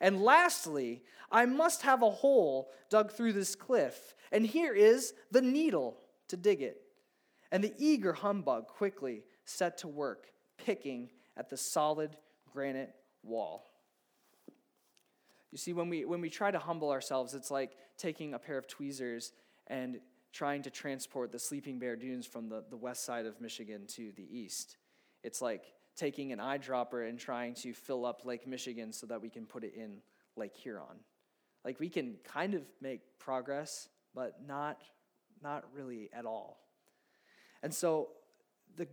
And 0.00 0.22
lastly, 0.22 1.02
I 1.30 1.46
must 1.46 1.82
have 1.82 2.02
a 2.02 2.10
hole 2.10 2.70
dug 2.90 3.12
through 3.12 3.32
this 3.34 3.54
cliff, 3.54 4.14
and 4.32 4.44
here 4.44 4.74
is 4.74 5.14
the 5.30 5.40
needle 5.40 5.96
to 6.28 6.36
dig 6.36 6.60
it. 6.60 6.81
And 7.52 7.62
the 7.62 7.74
eager 7.78 8.14
humbug 8.14 8.66
quickly 8.66 9.22
set 9.44 9.78
to 9.78 9.88
work, 9.88 10.28
picking 10.56 11.10
at 11.36 11.50
the 11.50 11.56
solid 11.56 12.16
granite 12.50 12.94
wall. 13.22 13.66
You 15.50 15.58
see, 15.58 15.74
when 15.74 15.90
we, 15.90 16.06
when 16.06 16.22
we 16.22 16.30
try 16.30 16.50
to 16.50 16.58
humble 16.58 16.90
ourselves, 16.90 17.34
it's 17.34 17.50
like 17.50 17.76
taking 17.98 18.32
a 18.32 18.38
pair 18.38 18.56
of 18.56 18.66
tweezers 18.66 19.32
and 19.66 20.00
trying 20.32 20.62
to 20.62 20.70
transport 20.70 21.30
the 21.30 21.38
sleeping 21.38 21.78
bear 21.78 21.94
dunes 21.94 22.26
from 22.26 22.48
the, 22.48 22.64
the 22.70 22.76
west 22.76 23.04
side 23.04 23.26
of 23.26 23.38
Michigan 23.38 23.86
to 23.86 24.12
the 24.16 24.26
east. 24.30 24.78
It's 25.22 25.42
like 25.42 25.64
taking 25.94 26.32
an 26.32 26.38
eyedropper 26.38 27.06
and 27.06 27.18
trying 27.18 27.52
to 27.56 27.74
fill 27.74 28.06
up 28.06 28.24
Lake 28.24 28.46
Michigan 28.46 28.94
so 28.94 29.06
that 29.08 29.20
we 29.20 29.28
can 29.28 29.44
put 29.44 29.62
it 29.62 29.74
in 29.74 29.98
Lake 30.36 30.56
Huron. 30.56 31.04
Like 31.66 31.78
we 31.78 31.90
can 31.90 32.16
kind 32.24 32.54
of 32.54 32.62
make 32.80 33.02
progress, 33.18 33.90
but 34.14 34.36
not, 34.46 34.80
not 35.42 35.64
really 35.74 36.08
at 36.14 36.24
all. 36.24 36.62
And 37.62 37.72
so 37.72 38.08
the, 38.76 38.88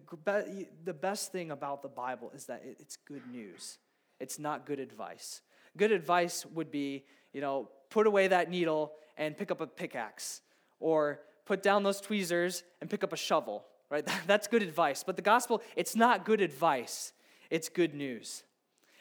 the 0.84 0.94
best 0.94 1.32
thing 1.32 1.52
about 1.52 1.82
the 1.82 1.88
Bible 1.88 2.32
is 2.36 2.46
that 2.46 2.62
it's 2.64 2.98
good 2.98 3.26
news. 3.32 3.78
It's 4.20 4.38
not 4.40 4.66
good 4.66 4.80
advice. 4.80 5.42
Good 5.78 5.92
advice 5.92 6.46
would 6.54 6.72
be, 6.72 7.06
you 7.34 7.42
know, 7.42 7.70
put 7.90 8.08
away 8.08 8.28
that 8.28 8.50
needle 8.50 8.94
and 9.18 9.38
pick 9.38 9.52
up 9.52 9.62
a 9.62 9.68
pickaxe, 9.68 10.42
or 10.80 11.20
put 11.46 11.62
down 11.62 11.84
those 11.84 12.00
tweezers 12.00 12.64
and 12.80 12.90
pick 12.90 13.04
up 13.04 13.12
a 13.12 13.18
shovel, 13.18 13.66
right? 13.90 14.08
That's 14.28 14.48
good 14.48 14.62
advice. 14.62 15.04
But 15.04 15.16
the 15.16 15.22
gospel, 15.22 15.62
it's 15.76 15.96
not 15.96 16.26
good 16.26 16.42
advice, 16.42 17.14
it's 17.50 17.70
good 17.70 17.94
news. 17.94 18.44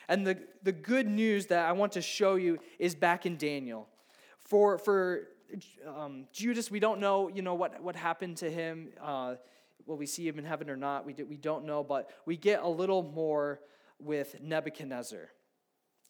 And 0.08 0.26
the, 0.26 0.38
the 0.62 0.72
good 0.72 1.06
news 1.06 1.46
that 1.46 1.66
I 1.66 1.72
want 1.72 1.92
to 1.92 2.02
show 2.02 2.36
you 2.36 2.58
is 2.78 2.94
back 2.94 3.26
in 3.26 3.36
Daniel. 3.36 3.86
For, 4.40 4.78
for 4.78 5.28
um, 5.86 6.24
Judas, 6.32 6.70
we 6.70 6.80
don't 6.80 6.98
know, 6.98 7.28
you 7.28 7.42
know, 7.42 7.54
what, 7.54 7.82
what 7.82 7.94
happened 7.94 8.38
to 8.38 8.50
him. 8.50 8.88
Uh, 9.02 9.34
will 9.86 9.96
we 9.96 10.06
see 10.06 10.26
him 10.26 10.38
in 10.38 10.44
heaven 10.44 10.70
or 10.70 10.76
not? 10.76 11.06
We, 11.06 11.12
do, 11.12 11.26
we 11.26 11.36
don't 11.36 11.64
know, 11.64 11.82
but 11.82 12.10
we 12.26 12.36
get 12.36 12.62
a 12.62 12.68
little 12.68 13.02
more 13.02 13.60
with 13.98 14.40
Nebuchadnezzar. 14.40 15.30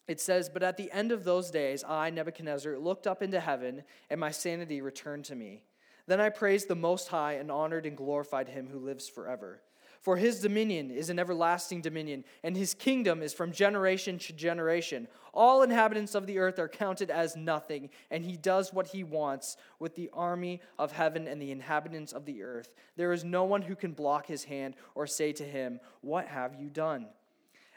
It 0.07 0.21
says, 0.21 0.49
But 0.49 0.63
at 0.63 0.77
the 0.77 0.91
end 0.91 1.13
of 1.13 1.25
those 1.25 1.51
days, 1.51 1.85
I, 1.87 2.11
Nebuchadnezzar, 2.11 2.79
looked 2.79 3.07
up 3.07 3.23
into 3.23 3.41
heaven, 3.41 3.85
and 4.11 4.19
my 4.19 4.31
sanity 4.31 4.81
returned 4.81 5.27
to 5.27 5.35
me. 5.35 5.63
Then 6.07 6.21
I 6.21 6.31
praised 6.31 6.69
the 6.69 6.75
Most 6.75 7.09
High 7.09 7.35
and 7.35 7.51
honored 7.51 7.85
and 7.85 7.97
glorified 7.97 8.49
him 8.49 8.69
who 8.69 8.79
lives 8.79 9.09
forever. 9.09 9.63
For 10.01 10.17
his 10.17 10.41
dominion 10.41 10.91
is 10.91 11.11
an 11.11 11.19
everlasting 11.19 11.81
dominion, 11.83 12.25
and 12.43 12.57
his 12.57 12.75
kingdom 12.75 13.23
is 13.23 13.35
from 13.35 13.53
generation 13.53 14.19
to 14.19 14.33
generation. 14.33 15.09
All 15.35 15.63
inhabitants 15.63 16.15
of 16.15 16.27
the 16.27 16.39
earth 16.39 16.59
are 16.59 16.69
counted 16.69 17.11
as 17.11 17.37
nothing, 17.37 17.91
and 18.11 18.25
he 18.25 18.37
does 18.37 18.73
what 18.73 18.89
he 18.89 19.05
wants 19.05 19.57
with 19.79 19.95
the 19.95 20.11
army 20.13 20.61
of 20.79 20.93
heaven 20.93 21.27
and 21.27 21.43
the 21.43 21.51
inhabitants 21.51 22.13
of 22.13 22.25
the 22.25 22.43
earth. 22.43 22.75
There 22.97 23.13
is 23.13 23.25
no 23.25 23.45
one 23.45 23.63
who 23.63 23.77
can 23.77 23.93
block 23.93 24.27
his 24.27 24.45
hand 24.45 24.75
or 24.95 25.07
say 25.07 25.33
to 25.33 25.45
him, 25.45 25.81
What 26.01 26.27
have 26.27 26.55
you 26.61 26.71
done? 26.71 27.07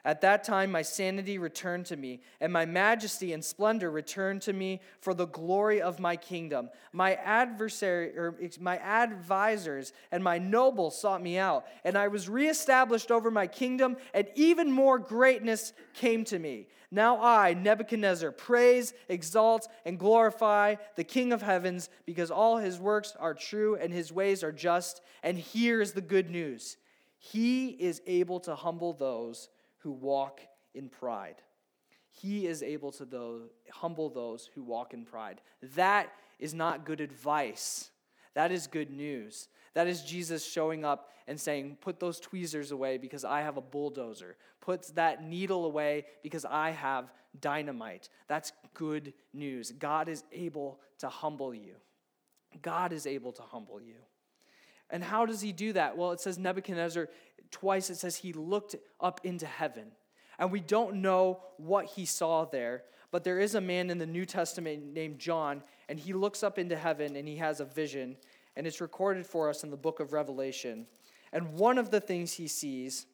At 0.03 0.21
that 0.21 0.43
time, 0.43 0.71
my 0.71 0.81
sanity 0.81 1.37
returned 1.37 1.85
to 1.87 1.95
me, 1.95 2.21
and 2.39 2.51
my 2.51 2.65
majesty 2.65 3.33
and 3.33 3.45
splendor 3.45 3.91
returned 3.91 4.41
to 4.43 4.53
me 4.53 4.81
for 4.99 5.13
the 5.13 5.27
glory 5.27 5.79
of 5.79 5.99
my 5.99 6.15
kingdom. 6.15 6.69
My 6.91 7.13
adversary, 7.15 8.17
or 8.17 8.35
my 8.59 8.79
advisors, 8.79 9.93
and 10.11 10.23
my 10.23 10.39
nobles 10.39 10.99
sought 10.99 11.21
me 11.21 11.37
out, 11.37 11.65
and 11.83 11.95
I 11.95 12.07
was 12.07 12.27
reestablished 12.27 13.11
over 13.11 13.29
my 13.29 13.45
kingdom, 13.45 13.95
and 14.13 14.27
even 14.33 14.71
more 14.71 14.97
greatness 14.97 15.71
came 15.93 16.23
to 16.25 16.39
me. 16.39 16.67
Now 16.89 17.21
I, 17.21 17.53
Nebuchadnezzar, 17.53 18.31
praise, 18.31 18.93
exalt, 19.07 19.67
and 19.85 19.99
glorify 19.99 20.75
the 20.95 21.03
King 21.03 21.31
of 21.31 21.43
heavens, 21.43 21.89
because 22.07 22.31
all 22.31 22.57
his 22.57 22.79
works 22.79 23.15
are 23.19 23.35
true 23.35 23.75
and 23.75 23.93
his 23.93 24.11
ways 24.11 24.43
are 24.43 24.51
just. 24.51 25.01
And 25.21 25.37
here 25.37 25.79
is 25.79 25.93
the 25.93 26.01
good 26.01 26.31
news: 26.31 26.77
He 27.19 27.67
is 27.69 28.01
able 28.07 28.39
to 28.41 28.55
humble 28.55 28.93
those 28.93 29.49
who 29.81 29.91
walk 29.91 30.41
in 30.73 30.89
pride. 30.89 31.41
He 32.11 32.47
is 32.47 32.61
able 32.61 32.91
to 32.93 33.49
humble 33.71 34.09
those 34.09 34.49
who 34.53 34.63
walk 34.63 34.93
in 34.93 35.05
pride. 35.05 35.41
That 35.75 36.11
is 36.39 36.53
not 36.53 36.85
good 36.85 37.01
advice. 37.01 37.89
That 38.33 38.51
is 38.51 38.67
good 38.67 38.91
news. 38.91 39.47
That 39.73 39.87
is 39.87 40.03
Jesus 40.03 40.45
showing 40.45 40.83
up 40.83 41.09
and 41.27 41.39
saying, 41.39 41.77
Put 41.81 41.99
those 41.99 42.19
tweezers 42.19 42.71
away 42.71 42.97
because 42.97 43.23
I 43.23 43.41
have 43.41 43.57
a 43.57 43.61
bulldozer. 43.61 44.35
Put 44.59 44.83
that 44.95 45.23
needle 45.23 45.65
away 45.65 46.05
because 46.23 46.45
I 46.45 46.71
have 46.71 47.11
dynamite. 47.39 48.09
That's 48.27 48.51
good 48.73 49.13
news. 49.33 49.71
God 49.71 50.09
is 50.09 50.23
able 50.31 50.79
to 50.99 51.07
humble 51.07 51.53
you. 51.53 51.75
God 52.61 52.91
is 52.91 53.07
able 53.07 53.31
to 53.33 53.41
humble 53.41 53.81
you. 53.81 53.95
And 54.91 55.03
how 55.03 55.25
does 55.25 55.41
he 55.41 55.51
do 55.51 55.73
that? 55.73 55.97
Well, 55.97 56.11
it 56.11 56.19
says 56.19 56.37
Nebuchadnezzar 56.37 57.07
twice 57.51 57.89
it 57.89 57.95
says 57.95 58.15
he 58.15 58.33
looked 58.33 58.75
up 58.99 59.21
into 59.23 59.45
heaven. 59.45 59.91
And 60.39 60.51
we 60.51 60.59
don't 60.59 60.95
know 61.01 61.41
what 61.57 61.85
he 61.85 62.05
saw 62.05 62.45
there, 62.45 62.83
but 63.11 63.23
there 63.23 63.39
is 63.39 63.55
a 63.55 63.61
man 63.61 63.89
in 63.89 63.97
the 63.97 64.05
New 64.05 64.25
Testament 64.25 64.93
named 64.93 65.19
John, 65.19 65.61
and 65.87 65.99
he 65.99 66.13
looks 66.13 66.43
up 66.43 66.57
into 66.57 66.75
heaven 66.75 67.15
and 67.15 67.27
he 67.27 67.35
has 67.37 67.59
a 67.59 67.65
vision, 67.65 68.17
and 68.55 68.65
it's 68.65 68.81
recorded 68.81 69.27
for 69.27 69.49
us 69.49 69.63
in 69.63 69.69
the 69.69 69.77
book 69.77 69.99
of 69.99 70.13
Revelation. 70.13 70.87
And 71.31 71.53
one 71.53 71.77
of 71.77 71.91
the 71.91 72.01
things 72.01 72.33
he 72.33 72.47
sees 72.47 73.05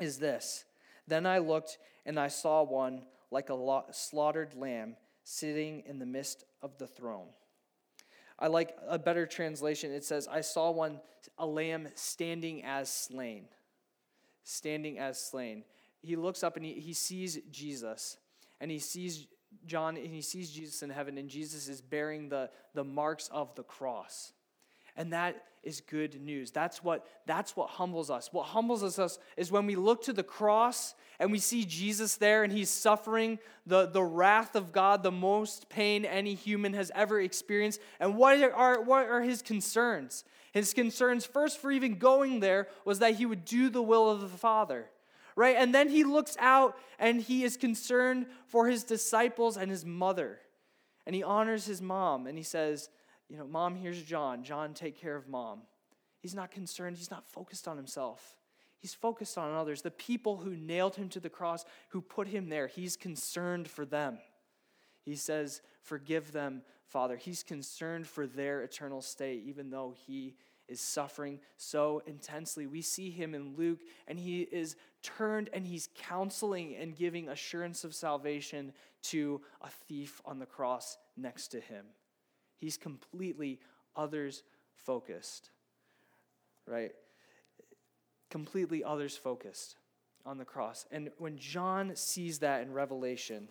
is 0.00 0.18
this 0.18 0.64
Then 1.08 1.26
I 1.26 1.38
looked, 1.38 1.78
and 2.06 2.18
I 2.20 2.28
saw 2.28 2.62
one 2.62 3.02
like 3.30 3.50
a 3.50 3.82
slaughtered 3.92 4.54
lamb 4.54 4.96
sitting 5.24 5.82
in 5.86 5.98
the 5.98 6.06
midst 6.06 6.44
of 6.60 6.76
the 6.78 6.86
throne. 6.86 7.28
I 8.42 8.48
like 8.48 8.76
a 8.88 8.98
better 8.98 9.24
translation. 9.24 9.92
It 9.92 10.04
says, 10.04 10.28
I 10.28 10.40
saw 10.42 10.70
one, 10.70 11.00
a 11.38 11.46
lamb 11.46 11.88
standing 11.94 12.64
as 12.64 12.92
slain 12.92 13.46
standing 14.44 14.98
as 14.98 15.18
slain. 15.18 15.64
He 16.00 16.16
looks 16.16 16.42
up 16.42 16.56
and 16.56 16.64
he, 16.64 16.74
he 16.74 16.92
sees 16.92 17.38
Jesus, 17.50 18.16
and 18.60 18.70
he 18.70 18.78
sees 18.78 19.26
John, 19.66 19.96
and 19.96 20.06
he 20.06 20.22
sees 20.22 20.50
Jesus 20.50 20.82
in 20.82 20.90
heaven, 20.90 21.18
and 21.18 21.28
Jesus 21.28 21.68
is 21.68 21.80
bearing 21.80 22.28
the, 22.28 22.50
the 22.74 22.84
marks 22.84 23.28
of 23.32 23.54
the 23.54 23.62
cross. 23.62 24.32
And 24.96 25.12
that 25.12 25.44
is 25.62 25.80
good 25.80 26.20
news. 26.20 26.50
That's 26.50 26.82
what, 26.82 27.06
that's 27.26 27.56
what 27.56 27.70
humbles 27.70 28.10
us. 28.10 28.32
What 28.32 28.46
humbles 28.46 28.98
us 28.98 29.18
is 29.36 29.52
when 29.52 29.66
we 29.66 29.76
look 29.76 30.02
to 30.04 30.12
the 30.12 30.22
cross 30.22 30.94
and 31.20 31.30
we 31.30 31.38
see 31.38 31.64
Jesus 31.64 32.16
there 32.16 32.42
and 32.42 32.52
he's 32.52 32.68
suffering 32.68 33.38
the, 33.64 33.86
the 33.86 34.02
wrath 34.02 34.56
of 34.56 34.72
God, 34.72 35.02
the 35.02 35.12
most 35.12 35.68
pain 35.68 36.04
any 36.04 36.34
human 36.34 36.74
has 36.74 36.90
ever 36.94 37.20
experienced. 37.20 37.80
And 38.00 38.16
what 38.16 38.42
are, 38.42 38.82
what 38.82 39.06
are 39.06 39.22
his 39.22 39.40
concerns? 39.40 40.24
His 40.52 40.74
concerns, 40.74 41.24
first 41.24 41.60
for 41.60 41.70
even 41.70 41.96
going 41.96 42.40
there, 42.40 42.68
was 42.84 42.98
that 42.98 43.14
he 43.14 43.24
would 43.24 43.44
do 43.44 43.70
the 43.70 43.82
will 43.82 44.10
of 44.10 44.20
the 44.20 44.28
Father. 44.28 44.90
Right? 45.34 45.56
And 45.56 45.74
then 45.74 45.88
he 45.88 46.04
looks 46.04 46.36
out 46.40 46.76
and 46.98 47.22
he 47.22 47.44
is 47.44 47.56
concerned 47.56 48.26
for 48.48 48.66
his 48.66 48.84
disciples 48.84 49.56
and 49.56 49.70
his 49.70 49.86
mother. 49.86 50.40
And 51.06 51.14
he 51.14 51.22
honors 51.22 51.64
his 51.64 51.80
mom 51.80 52.26
and 52.26 52.36
he 52.36 52.44
says, 52.44 52.90
You 53.32 53.38
know, 53.38 53.46
mom, 53.46 53.76
here's 53.76 54.02
John. 54.02 54.44
John, 54.44 54.74
take 54.74 55.00
care 55.00 55.16
of 55.16 55.26
mom. 55.26 55.62
He's 56.20 56.34
not 56.34 56.50
concerned, 56.50 56.98
he's 56.98 57.10
not 57.10 57.26
focused 57.26 57.66
on 57.66 57.78
himself. 57.78 58.36
He's 58.78 58.92
focused 58.92 59.38
on 59.38 59.54
others. 59.54 59.80
The 59.80 59.90
people 59.90 60.36
who 60.36 60.54
nailed 60.54 60.96
him 60.96 61.08
to 61.10 61.20
the 61.20 61.30
cross, 61.30 61.64
who 61.88 62.02
put 62.02 62.28
him 62.28 62.50
there, 62.50 62.66
he's 62.66 62.94
concerned 62.94 63.68
for 63.68 63.86
them. 63.86 64.18
He 65.00 65.16
says, 65.16 65.62
Forgive 65.80 66.32
them, 66.32 66.60
Father. 66.88 67.16
He's 67.16 67.42
concerned 67.42 68.06
for 68.06 68.26
their 68.26 68.62
eternal 68.62 69.00
state, 69.00 69.44
even 69.46 69.70
though 69.70 69.94
he 70.06 70.34
is 70.68 70.80
suffering 70.80 71.40
so 71.56 72.02
intensely. 72.06 72.66
We 72.66 72.82
see 72.82 73.10
him 73.10 73.34
in 73.34 73.56
Luke, 73.56 73.80
and 74.08 74.18
he 74.18 74.42
is 74.42 74.76
turned 75.02 75.48
and 75.54 75.66
he's 75.66 75.88
counseling 75.96 76.76
and 76.76 76.94
giving 76.94 77.30
assurance 77.30 77.82
of 77.82 77.94
salvation 77.94 78.74
to 79.04 79.40
a 79.62 79.70
thief 79.70 80.20
on 80.26 80.38
the 80.38 80.46
cross 80.46 80.98
next 81.16 81.48
to 81.48 81.60
him. 81.60 81.86
He's 82.62 82.76
completely 82.76 83.58
others 83.96 84.44
focused, 84.76 85.50
right? 86.64 86.92
Completely 88.30 88.84
others 88.84 89.16
focused 89.16 89.74
on 90.24 90.38
the 90.38 90.44
cross. 90.44 90.86
And 90.92 91.10
when 91.18 91.36
John 91.38 91.96
sees 91.96 92.38
that 92.38 92.62
in 92.62 92.72
Revelation, 92.72 93.48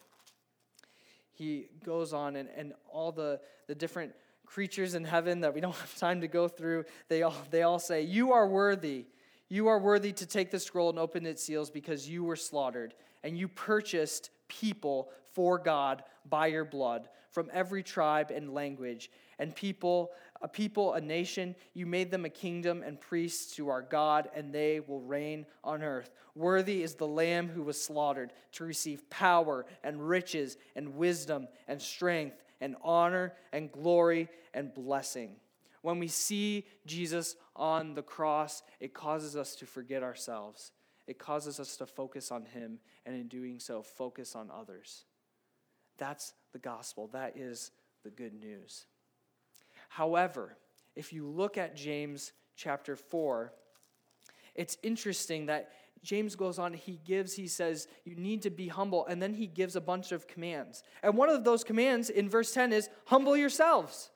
he 1.33 1.67
goes 1.83 2.13
on 2.13 2.37
and, 2.37 2.47
and 2.55 2.71
all 2.89 3.11
the, 3.11 3.41
the 3.67 3.75
different 3.75 4.13
creatures 4.45 4.95
in 4.95 5.03
heaven 5.03 5.41
that 5.41 5.53
we 5.53 5.59
don't 5.59 5.75
have 5.75 5.97
time 5.97 6.21
to 6.21 6.29
go 6.29 6.47
through, 6.47 6.85
they 7.09 7.23
all, 7.23 7.35
they 7.49 7.63
all 7.63 7.79
say, 7.79 8.03
You 8.03 8.31
are 8.31 8.47
worthy. 8.47 9.07
You 9.49 9.67
are 9.67 9.79
worthy 9.79 10.13
to 10.13 10.25
take 10.25 10.51
the 10.51 10.59
scroll 10.59 10.89
and 10.89 10.97
open 10.97 11.25
its 11.25 11.43
seals 11.43 11.69
because 11.69 12.07
you 12.07 12.23
were 12.23 12.37
slaughtered 12.37 12.93
and 13.25 13.37
you 13.37 13.49
purchased 13.49 14.29
people 14.47 15.09
for 15.33 15.59
God 15.59 16.01
by 16.29 16.47
your 16.47 16.63
blood 16.63 17.09
from 17.31 17.49
every 17.53 17.81
tribe 17.81 18.31
and 18.31 18.53
language 18.53 19.09
and 19.39 19.55
people 19.55 20.11
a 20.41 20.47
people 20.47 20.93
a 20.93 21.01
nation. 21.01 21.55
You 21.73 21.85
made 21.85 22.09
them 22.11 22.25
a 22.25 22.29
kingdom 22.29 22.83
and 22.83 22.99
priests 22.99 23.55
to 23.55 23.69
our 23.69 23.81
God 23.81 24.29
and 24.35 24.53
they 24.53 24.79
will 24.79 25.01
reign 25.01 25.45
on 25.63 25.83
earth. 25.83 26.11
Worthy 26.35 26.83
is 26.83 26.95
the 26.95 27.07
lamb 27.07 27.47
who 27.47 27.63
was 27.63 27.81
slaughtered 27.81 28.33
to 28.53 28.63
receive 28.63 29.09
power 29.09 29.65
and 29.83 30.07
riches 30.07 30.57
and 30.75 30.95
wisdom 30.95 31.47
and 31.67 31.81
strength 31.81 32.43
and 32.59 32.75
honor 32.83 33.33
and 33.53 33.71
glory 33.71 34.29
and 34.53 34.73
blessing. 34.73 35.35
When 35.81 35.99
we 35.99 36.07
see 36.07 36.65
Jesus 36.85 37.35
on 37.55 37.93
the 37.93 38.03
cross 38.03 38.63
it 38.79 38.93
causes 38.93 39.35
us 39.35 39.55
to 39.57 39.65
forget 39.65 40.03
ourselves. 40.03 40.71
It 41.07 41.19
causes 41.19 41.59
us 41.59 41.77
to 41.77 41.85
focus 41.85 42.31
on 42.31 42.45
him 42.45 42.79
and 43.05 43.15
in 43.15 43.27
doing 43.27 43.59
so 43.59 43.81
focus 43.81 44.35
on 44.35 44.49
others 44.51 45.05
that's 46.01 46.33
the 46.51 46.57
gospel. 46.57 47.11
That 47.13 47.37
is 47.37 47.69
the 48.03 48.09
good 48.09 48.33
news. 48.33 48.87
However, 49.87 50.57
if 50.95 51.13
you 51.13 51.27
look 51.27 51.59
at 51.59 51.75
James 51.75 52.33
chapter 52.55 52.95
4, 52.95 53.53
it's 54.55 54.77
interesting 54.81 55.45
that 55.45 55.69
James 56.01 56.35
goes 56.35 56.57
on, 56.57 56.73
he 56.73 56.99
gives, 57.05 57.33
he 57.33 57.45
says, 57.47 57.87
you 58.03 58.15
need 58.15 58.41
to 58.41 58.49
be 58.49 58.67
humble, 58.67 59.05
and 59.05 59.21
then 59.21 59.35
he 59.35 59.45
gives 59.45 59.75
a 59.75 59.81
bunch 59.81 60.11
of 60.11 60.27
commands. 60.27 60.81
And 61.03 61.15
one 61.15 61.29
of 61.29 61.43
those 61.43 61.63
commands 61.63 62.09
in 62.09 62.27
verse 62.27 62.51
10 62.51 62.73
is 62.73 62.89
humble 63.05 63.37
yourselves. 63.37 64.09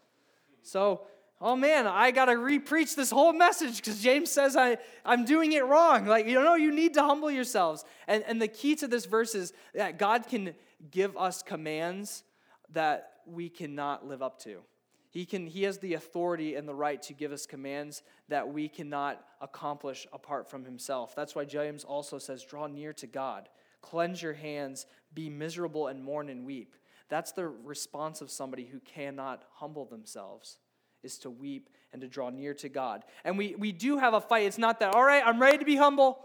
So, 0.64 1.02
oh 1.40 1.56
man, 1.56 1.86
I 1.86 2.10
got 2.10 2.26
to 2.26 2.34
repreach 2.34 2.96
this 2.96 3.12
whole 3.12 3.32
message 3.32 3.76
because 3.76 4.02
James 4.02 4.32
says 4.32 4.58
I, 4.58 4.78
I'm 5.06 5.24
doing 5.24 5.52
it 5.52 5.64
wrong. 5.66 6.08
Like, 6.08 6.26
you 6.26 6.42
know, 6.42 6.56
you 6.56 6.74
need 6.74 6.96
to 6.96 7.04
humble 7.04 7.30
yourselves. 7.30 7.86
And, 8.08 8.24
and 8.24 8.42
the 8.42 8.48
key 8.48 8.76
to 8.78 8.88
this 8.88 9.06
verse 9.06 9.36
is 9.36 9.54
that 9.76 10.00
God 10.00 10.26
can 10.28 10.56
give 10.92 11.16
us 11.18 11.42
commands 11.42 12.24
that 12.72 13.12
we 13.26 13.50
cannot 13.50 14.08
live 14.08 14.22
up 14.22 14.40
to. 14.44 14.62
He, 15.10 15.26
can, 15.26 15.48
he 15.48 15.64
has 15.64 15.78
the 15.78 15.94
authority 15.94 16.56
and 16.56 16.68
the 16.68 16.76
right 16.76 17.02
to 17.04 17.14
give 17.14 17.32
us 17.32 17.46
commands 17.46 18.04
that 18.28 18.52
we 18.52 18.68
cannot 18.68 19.24
accomplish 19.40 20.06
apart 20.12 20.50
from 20.50 20.66
himself. 20.66 21.16
That's 21.16 21.34
why 21.34 21.46
James 21.46 21.86
also 21.86 22.18
says, 22.18 22.44
Draw 22.44 22.68
near 22.68 22.92
to 22.94 23.08
God, 23.08 23.48
cleanse 23.82 24.22
your 24.22 24.34
hands, 24.34 24.86
be 25.14 25.30
miserable, 25.30 25.88
and 25.88 26.04
mourn 26.04 26.28
and 26.28 26.46
weep. 26.46 26.76
That's 27.08 27.32
the 27.32 27.48
response 27.48 28.20
of 28.20 28.30
somebody 28.30 28.66
who 28.66 28.82
cannot 28.82 29.46
humble 29.54 29.86
themselves, 29.86 30.58
is 31.02 31.18
to 31.20 31.30
weep 31.30 31.70
and 31.94 32.02
to 32.02 32.10
draw 32.10 32.30
near 32.30 32.54
to 32.56 32.68
God. 32.68 33.06
And 33.24 33.38
we, 33.38 33.56
we 33.56 33.72
do 33.72 33.98
have 33.98 34.14
a 34.14 34.20
fight. 34.20 34.48
It's 34.48 34.58
not 34.58 34.82
that, 34.82 34.96
all 34.96 35.04
right, 35.06 35.24
I'm 35.26 35.42
ready 35.42 35.60
to 35.60 35.66
be 35.66 35.78
humble. 35.78 36.20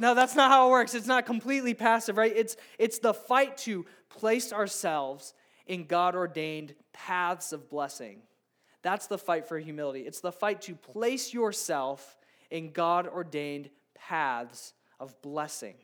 No, 0.00 0.14
that's 0.14 0.34
not 0.34 0.50
how 0.50 0.68
it 0.68 0.70
works. 0.70 0.94
It's 0.94 1.06
not 1.06 1.26
completely 1.26 1.74
passive, 1.74 2.16
right? 2.16 2.32
It's, 2.34 2.56
it's 2.78 2.98
the 3.00 3.12
fight 3.12 3.58
to 3.58 3.84
place 4.08 4.50
ourselves 4.50 5.34
in 5.66 5.84
God 5.84 6.16
ordained 6.16 6.74
paths 6.94 7.52
of 7.52 7.68
blessing. 7.68 8.22
That's 8.82 9.08
the 9.08 9.18
fight 9.18 9.46
for 9.46 9.58
humility. 9.58 10.00
It's 10.00 10.20
the 10.20 10.32
fight 10.32 10.62
to 10.62 10.74
place 10.74 11.34
yourself 11.34 12.16
in 12.50 12.72
God 12.72 13.06
ordained 13.06 13.68
paths 13.94 14.72
of 14.98 15.20
blessing. 15.20 15.74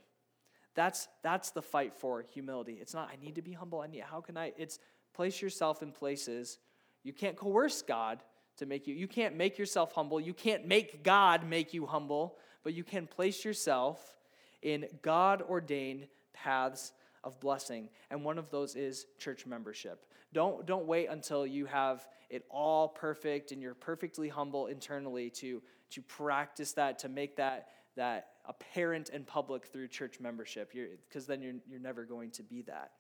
That's, 0.75 1.09
that's 1.23 1.51
the 1.51 1.63
fight 1.63 1.95
for 1.95 2.25
humility. 2.33 2.79
It's 2.81 2.95
not, 2.95 3.11
I 3.13 3.23
need 3.23 3.35
to 3.35 3.43
be 3.43 3.53
humble. 3.53 3.83
I 3.83 3.87
need, 3.87 4.01
how 4.01 4.23
can 4.23 4.39
I? 4.39 4.55
It's 4.57 4.79
place 5.15 5.43
yourself 5.43 5.83
in 5.83 5.93
places. 5.93 6.59
You 7.03 7.13
can't 7.13 7.37
coerce 7.37 7.83
God 7.83 8.23
to 8.57 8.65
make 8.65 8.87
you, 8.87 8.95
you 8.95 9.09
can't 9.09 9.37
make 9.37 9.59
yourself 9.59 9.93
humble. 9.93 10.19
You 10.19 10.33
can't 10.33 10.67
make 10.67 11.03
God 11.03 11.47
make 11.47 11.75
you 11.75 11.85
humble, 11.85 12.37
but 12.67 12.75
you 12.75 12.83
can 12.83 13.07
place 13.07 13.45
yourself 13.45 14.17
in 14.61 14.87
God 15.01 15.41
ordained 15.41 16.09
paths 16.35 16.93
of 17.23 17.39
blessing, 17.39 17.89
and 18.11 18.25
one 18.25 18.39
of 18.39 18.51
those 18.51 18.75
is 18.75 19.07
church 19.21 19.47
membership. 19.47 20.05
Don't, 20.33 20.67
don't 20.67 20.85
wait 20.85 21.07
until 21.09 21.47
you 21.47 21.67
have 21.67 22.09
it 22.29 22.45
all 22.51 22.89
perfect 22.89 23.53
and 23.53 23.63
you're 23.63 23.77
perfectly 23.77 24.29
humble 24.29 24.67
internally 24.67 25.31
to, 25.31 25.63
to 25.91 26.03
practice 26.03 26.73
that, 26.73 26.99
to 26.99 27.09
make 27.09 27.37
that, 27.37 27.69
that 27.95 28.31
apparent 28.47 29.11
and 29.11 29.25
public 29.25 29.67
through 29.67 29.87
church 29.87 30.19
membership, 30.19 30.73
because 31.09 31.25
then 31.25 31.41
you're, 31.41 31.55
you're 31.71 31.79
never 31.79 32.05
going 32.05 32.33
to 32.33 32.43
be 32.43 32.63
that. 32.63 32.91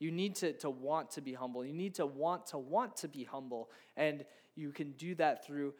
You 0.00 0.10
need 0.10 0.34
to, 0.36 0.52
to 0.54 0.68
want 0.68 1.12
to 1.12 1.20
be 1.20 1.32
humble. 1.32 1.64
You 1.64 1.74
need 1.74 1.94
to 1.94 2.06
want 2.06 2.46
to 2.46 2.58
want 2.58 2.96
to 2.96 3.08
be 3.08 3.22
humble. 3.22 3.70
And 3.96 4.24
you 4.56 4.72
can 4.72 4.90
do 4.94 5.14
that 5.14 5.46
through 5.46 5.74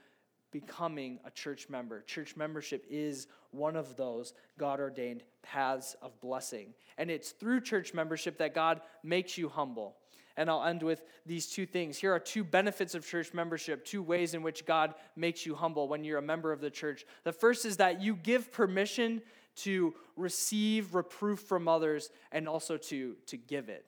becoming 0.53 1.19
a 1.25 1.31
church 1.31 1.69
member. 1.69 2.03
Church 2.03 2.37
membership 2.37 2.85
is 2.89 3.27
one 3.51 3.75
of 3.75 3.97
those 3.97 4.35
God 4.59 4.79
ordained 4.79 5.25
paths 5.43 5.97
of 6.03 6.19
blessing. 6.21 6.75
And 6.99 7.11
it's 7.11 7.31
through 7.31 7.63
church 7.63 7.95
membership 7.95 8.39
that 8.39 8.55
God 8.55 8.81
makes 9.03 9.37
you 9.37 9.49
humble. 9.49 9.97
And 10.37 10.49
I'll 10.49 10.65
end 10.65 10.83
with 10.83 11.03
these 11.27 11.47
two 11.49 11.67
things. 11.67 11.99
Here 11.99 12.15
are 12.15 12.19
two 12.19 12.45
benefits 12.45 12.95
of 12.95 13.07
church 13.07 13.35
membership, 13.35 13.85
two 13.85 14.03
ways 14.03 14.35
in 14.35 14.43
which 14.43 14.65
God 14.65 14.95
makes 15.17 15.45
you 15.45 15.55
humble 15.55 15.89
when 15.89 16.05
you're 16.05 16.19
a 16.19 16.23
member 16.23 16.53
of 16.53 16.61
the 16.61 16.71
church. 16.71 17.05
The 17.25 17.33
first 17.33 17.67
is 17.67 17.79
that 17.79 18.01
you 18.01 18.15
give 18.15 18.53
permission 18.53 19.21
to 19.57 19.95
receive 20.17 20.95
reproof 20.95 21.41
from 21.41 21.69
others 21.69 22.09
and 22.31 22.49
also 22.49 22.77
to, 22.77 23.17
to 23.27 23.37
give 23.37 23.69
it 23.69 23.85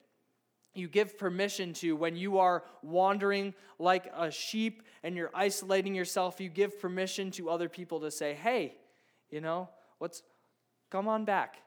you 0.74 0.88
give 0.88 1.16
permission 1.16 1.72
to 1.72 1.94
when 1.96 2.16
you 2.16 2.38
are 2.38 2.64
wandering 2.82 3.54
like 3.78 4.10
a 4.16 4.30
sheep 4.30 4.82
and 5.02 5.16
you're 5.16 5.30
isolating 5.34 5.94
yourself 5.94 6.40
you 6.40 6.48
give 6.48 6.80
permission 6.80 7.30
to 7.30 7.50
other 7.50 7.68
people 7.68 8.00
to 8.00 8.10
say 8.10 8.34
hey 8.34 8.74
you 9.30 9.40
know 9.40 9.68
what's 9.98 10.22
come 10.90 11.08
on 11.08 11.24
back 11.24 11.58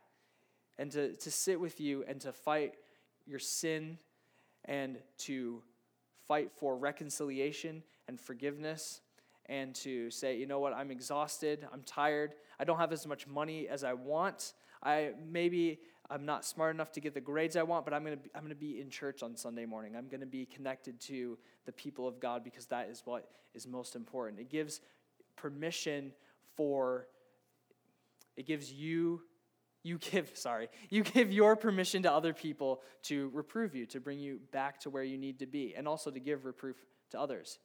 and 0.78 0.92
to, 0.92 1.14
to 1.16 1.32
sit 1.32 1.60
with 1.60 1.80
you 1.80 2.04
and 2.08 2.22
to 2.22 2.32
fight 2.32 2.76
your 3.26 3.40
sin 3.40 3.98
and 4.66 4.98
to 5.18 5.62
fight 6.28 6.52
for 6.52 6.78
reconciliation 6.78 7.84
and 8.08 8.20
forgiveness 8.20 9.02
and 9.48 9.74
to 9.76 10.12
say 10.12 10.38
you 10.38 10.46
know 10.46 10.60
what? 10.60 10.74
I'm 10.74 10.92
exhausted. 10.92 11.68
I'm 11.72 11.84
tired. 11.84 12.36
I 12.60 12.64
don't 12.64 12.78
have 12.78 12.92
as 12.92 13.08
much 13.08 13.28
money 13.28 13.68
as 13.68 13.84
i 13.84 13.94
want. 13.94 14.54
I 14.84 15.12
maybe 15.30 15.80
I'm 16.10 16.26
not 16.26 16.46
smart 16.46 16.74
enough 16.74 16.92
to 16.94 17.02
get 17.02 17.14
the 17.14 17.22
grades 17.22 17.56
I 17.56 17.64
want, 17.64 17.84
but 17.84 17.94
I'm 17.94 18.04
going 18.04 18.18
to 18.18 18.24
I'm 18.34 18.42
going 18.42 18.50
to 18.50 18.56
be 18.56 18.80
in 18.80 18.90
church 18.90 19.24
on 19.24 19.36
Sunday 19.36 19.66
morning. 19.66 19.96
I'm 19.96 20.08
going 20.08 20.22
to 20.22 20.26
be 20.26 20.46
connected 20.46 21.00
to 21.02 21.38
the 21.66 21.72
people 21.72 22.08
of 22.08 22.20
God 22.20 22.44
because 22.44 22.66
that 22.68 22.90
is 22.90 23.02
what 23.06 23.30
is 23.54 23.68
most 23.68 23.96
important. 23.96 24.40
It 24.40 24.50
gives 24.50 24.80
permission 25.36 26.14
for 26.56 27.08
it 28.36 28.46
gives 28.46 28.72
you 28.72 29.22
you 29.84 29.98
give 29.98 30.32
sorry 30.34 30.70
you 30.90 31.04
give 31.04 31.32
your 31.32 31.56
permission 31.56 32.04
to 32.04 32.12
other 32.12 32.34
people 32.34 32.82
to 33.04 33.30
reprove 33.34 33.76
you 33.76 33.86
to 33.86 34.00
bring 34.00 34.20
you 34.20 34.40
back 34.52 34.80
to 34.82 34.90
where 34.90 35.04
you 35.04 35.18
need 35.18 35.40
to 35.40 35.46
be 35.46 35.74
and 35.78 35.88
also 35.88 36.10
to 36.10 36.20
give 36.20 36.46
reproof 36.46 36.78
to 37.12 37.20
others 37.20 37.60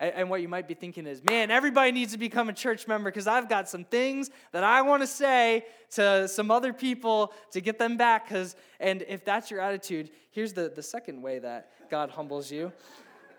and, 0.00 0.14
and 0.14 0.30
what 0.30 0.40
you 0.42 0.48
might 0.48 0.68
be 0.68 0.74
thinking 0.74 1.06
is, 1.06 1.22
man, 1.24 1.50
everybody 1.50 1.92
needs 1.92 2.12
to 2.12 2.18
become 2.18 2.48
a 2.48 2.52
church 2.52 2.86
member 2.86 3.10
because 3.10 3.26
I've 3.26 3.48
got 3.48 3.68
some 3.68 3.84
things 3.84 4.30
that 4.52 4.64
I 4.64 4.82
want 4.82 5.02
to 5.02 5.06
say 5.06 5.64
to 5.92 6.28
some 6.28 6.50
other 6.50 6.72
people 6.72 7.32
to 7.52 7.60
get 7.60 7.78
them 7.78 7.96
back. 7.96 8.28
Because, 8.28 8.56
and 8.80 9.04
if 9.08 9.24
that's 9.24 9.50
your 9.50 9.60
attitude, 9.60 10.10
here's 10.30 10.52
the, 10.52 10.72
the 10.74 10.82
second 10.82 11.22
way 11.22 11.38
that 11.40 11.70
God 11.90 12.10
humbles 12.10 12.50
you. 12.50 12.72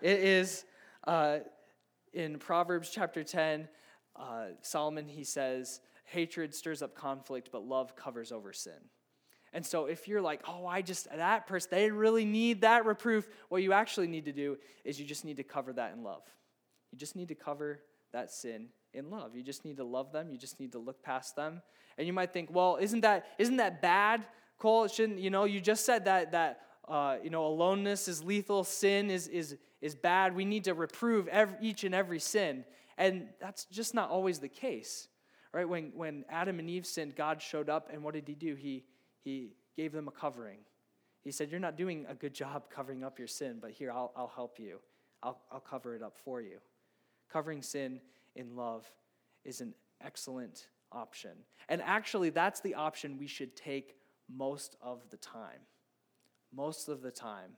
It 0.02 0.20
is 0.20 0.64
uh, 1.06 1.38
in 2.12 2.38
Proverbs 2.38 2.90
chapter 2.90 3.22
10, 3.24 3.68
uh, 4.16 4.46
Solomon, 4.62 5.08
he 5.08 5.24
says, 5.24 5.80
hatred 6.04 6.54
stirs 6.54 6.82
up 6.82 6.94
conflict, 6.94 7.50
but 7.52 7.64
love 7.64 7.96
covers 7.96 8.32
over 8.32 8.52
sin. 8.52 8.72
And 9.52 9.64
so 9.64 9.86
if 9.86 10.06
you're 10.06 10.20
like, 10.20 10.42
oh, 10.46 10.66
I 10.66 10.82
just, 10.82 11.08
that 11.10 11.46
person, 11.46 11.68
they 11.72 11.90
really 11.90 12.24
need 12.24 12.60
that 12.60 12.86
reproof, 12.86 13.28
what 13.48 13.62
you 13.62 13.72
actually 13.72 14.06
need 14.06 14.26
to 14.26 14.32
do 14.32 14.58
is 14.84 15.00
you 15.00 15.06
just 15.06 15.24
need 15.24 15.38
to 15.38 15.42
cover 15.42 15.72
that 15.72 15.92
in 15.92 16.04
love. 16.04 16.22
You 16.92 16.98
just 16.98 17.16
need 17.16 17.28
to 17.28 17.34
cover 17.34 17.80
that 18.12 18.30
sin 18.30 18.68
in 18.92 19.10
love. 19.10 19.34
You 19.34 19.42
just 19.42 19.64
need 19.64 19.76
to 19.76 19.84
love 19.84 20.12
them. 20.12 20.30
You 20.30 20.38
just 20.38 20.58
need 20.58 20.72
to 20.72 20.78
look 20.78 21.02
past 21.02 21.36
them. 21.36 21.62
And 21.98 22.06
you 22.06 22.12
might 22.12 22.32
think, 22.32 22.50
well, 22.52 22.78
isn't 22.80 23.00
that 23.00 23.26
isn't 23.38 23.56
that 23.56 23.82
bad, 23.82 24.26
Cole? 24.58 24.88
Shouldn't 24.88 25.18
you 25.18 25.30
know? 25.30 25.44
You 25.44 25.60
just 25.60 25.84
said 25.84 26.04
that 26.06 26.32
that 26.32 26.62
uh, 26.88 27.16
you 27.22 27.30
know 27.30 27.46
aloneness 27.46 28.08
is 28.08 28.22
lethal. 28.22 28.64
Sin 28.64 29.10
is 29.10 29.28
is 29.28 29.56
is 29.80 29.94
bad. 29.94 30.34
We 30.34 30.44
need 30.44 30.64
to 30.64 30.74
reprove 30.74 31.28
every, 31.28 31.56
each 31.60 31.84
and 31.84 31.94
every 31.94 32.18
sin, 32.18 32.64
and 32.98 33.28
that's 33.40 33.64
just 33.66 33.94
not 33.94 34.10
always 34.10 34.38
the 34.38 34.48
case, 34.48 35.08
right? 35.52 35.68
When 35.68 35.92
when 35.94 36.24
Adam 36.28 36.58
and 36.58 36.68
Eve 36.68 36.86
sinned, 36.86 37.16
God 37.16 37.40
showed 37.40 37.68
up, 37.68 37.90
and 37.92 38.02
what 38.02 38.14
did 38.14 38.26
He 38.26 38.34
do? 38.34 38.54
He 38.54 38.84
He 39.22 39.52
gave 39.76 39.92
them 39.92 40.08
a 40.08 40.12
covering. 40.12 40.58
He 41.22 41.30
said, 41.30 41.50
"You're 41.50 41.60
not 41.60 41.76
doing 41.76 42.06
a 42.08 42.14
good 42.14 42.34
job 42.34 42.70
covering 42.70 43.04
up 43.04 43.18
your 43.18 43.28
sin, 43.28 43.58
but 43.60 43.70
here 43.70 43.92
I'll 43.92 44.12
I'll 44.16 44.32
help 44.34 44.58
you. 44.58 44.80
I'll 45.22 45.40
I'll 45.52 45.60
cover 45.60 45.94
it 45.94 46.02
up 46.02 46.16
for 46.24 46.40
you." 46.40 46.58
Covering 47.32 47.62
sin 47.62 48.00
in 48.34 48.56
love 48.56 48.90
is 49.44 49.60
an 49.60 49.74
excellent 50.00 50.68
option. 50.92 51.30
And 51.68 51.82
actually, 51.82 52.30
that's 52.30 52.60
the 52.60 52.74
option 52.74 53.18
we 53.18 53.26
should 53.26 53.56
take 53.56 53.96
most 54.28 54.76
of 54.82 55.02
the 55.10 55.16
time. 55.16 55.60
Most 56.54 56.88
of 56.88 57.02
the 57.02 57.10
time. 57.10 57.52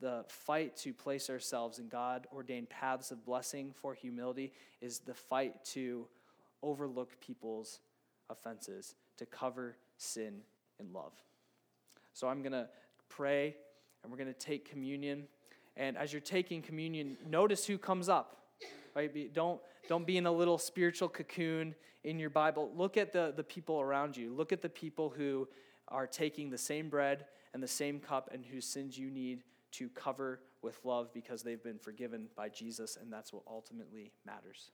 The 0.00 0.24
fight 0.28 0.76
to 0.78 0.92
place 0.92 1.30
ourselves 1.30 1.78
in 1.78 1.88
God 1.88 2.26
ordained 2.34 2.68
paths 2.68 3.10
of 3.10 3.24
blessing 3.24 3.72
for 3.74 3.94
humility 3.94 4.52
is 4.80 4.98
the 4.98 5.14
fight 5.14 5.64
to 5.66 6.06
overlook 6.62 7.20
people's 7.20 7.80
offenses, 8.28 8.96
to 9.16 9.26
cover 9.26 9.76
sin 9.96 10.40
in 10.80 10.92
love. 10.92 11.12
So 12.12 12.28
I'm 12.28 12.42
going 12.42 12.52
to 12.52 12.68
pray 13.08 13.56
and 14.02 14.12
we're 14.12 14.18
going 14.18 14.32
to 14.32 14.38
take 14.38 14.68
communion. 14.68 15.24
And 15.76 15.96
as 15.96 16.12
you're 16.12 16.20
taking 16.20 16.60
communion, 16.60 17.16
notice 17.26 17.64
who 17.64 17.78
comes 17.78 18.08
up 18.08 18.43
right? 18.94 19.12
Be, 19.12 19.30
don't, 19.32 19.60
don't 19.88 20.06
be 20.06 20.16
in 20.16 20.26
a 20.26 20.32
little 20.32 20.58
spiritual 20.58 21.08
cocoon 21.08 21.74
in 22.04 22.18
your 22.18 22.30
Bible. 22.30 22.70
Look 22.74 22.96
at 22.96 23.12
the, 23.12 23.32
the 23.36 23.44
people 23.44 23.80
around 23.80 24.16
you. 24.16 24.32
Look 24.32 24.52
at 24.52 24.62
the 24.62 24.68
people 24.68 25.12
who 25.16 25.48
are 25.88 26.06
taking 26.06 26.50
the 26.50 26.58
same 26.58 26.88
bread 26.88 27.26
and 27.52 27.62
the 27.62 27.68
same 27.68 28.00
cup 28.00 28.30
and 28.32 28.44
whose 28.44 28.66
sins 28.66 28.98
you 28.98 29.10
need 29.10 29.42
to 29.72 29.88
cover 29.90 30.40
with 30.62 30.78
love 30.84 31.12
because 31.12 31.42
they've 31.42 31.62
been 31.62 31.78
forgiven 31.78 32.26
by 32.36 32.48
Jesus, 32.48 32.96
and 33.00 33.12
that's 33.12 33.32
what 33.32 33.42
ultimately 33.46 34.12
matters. 34.24 34.70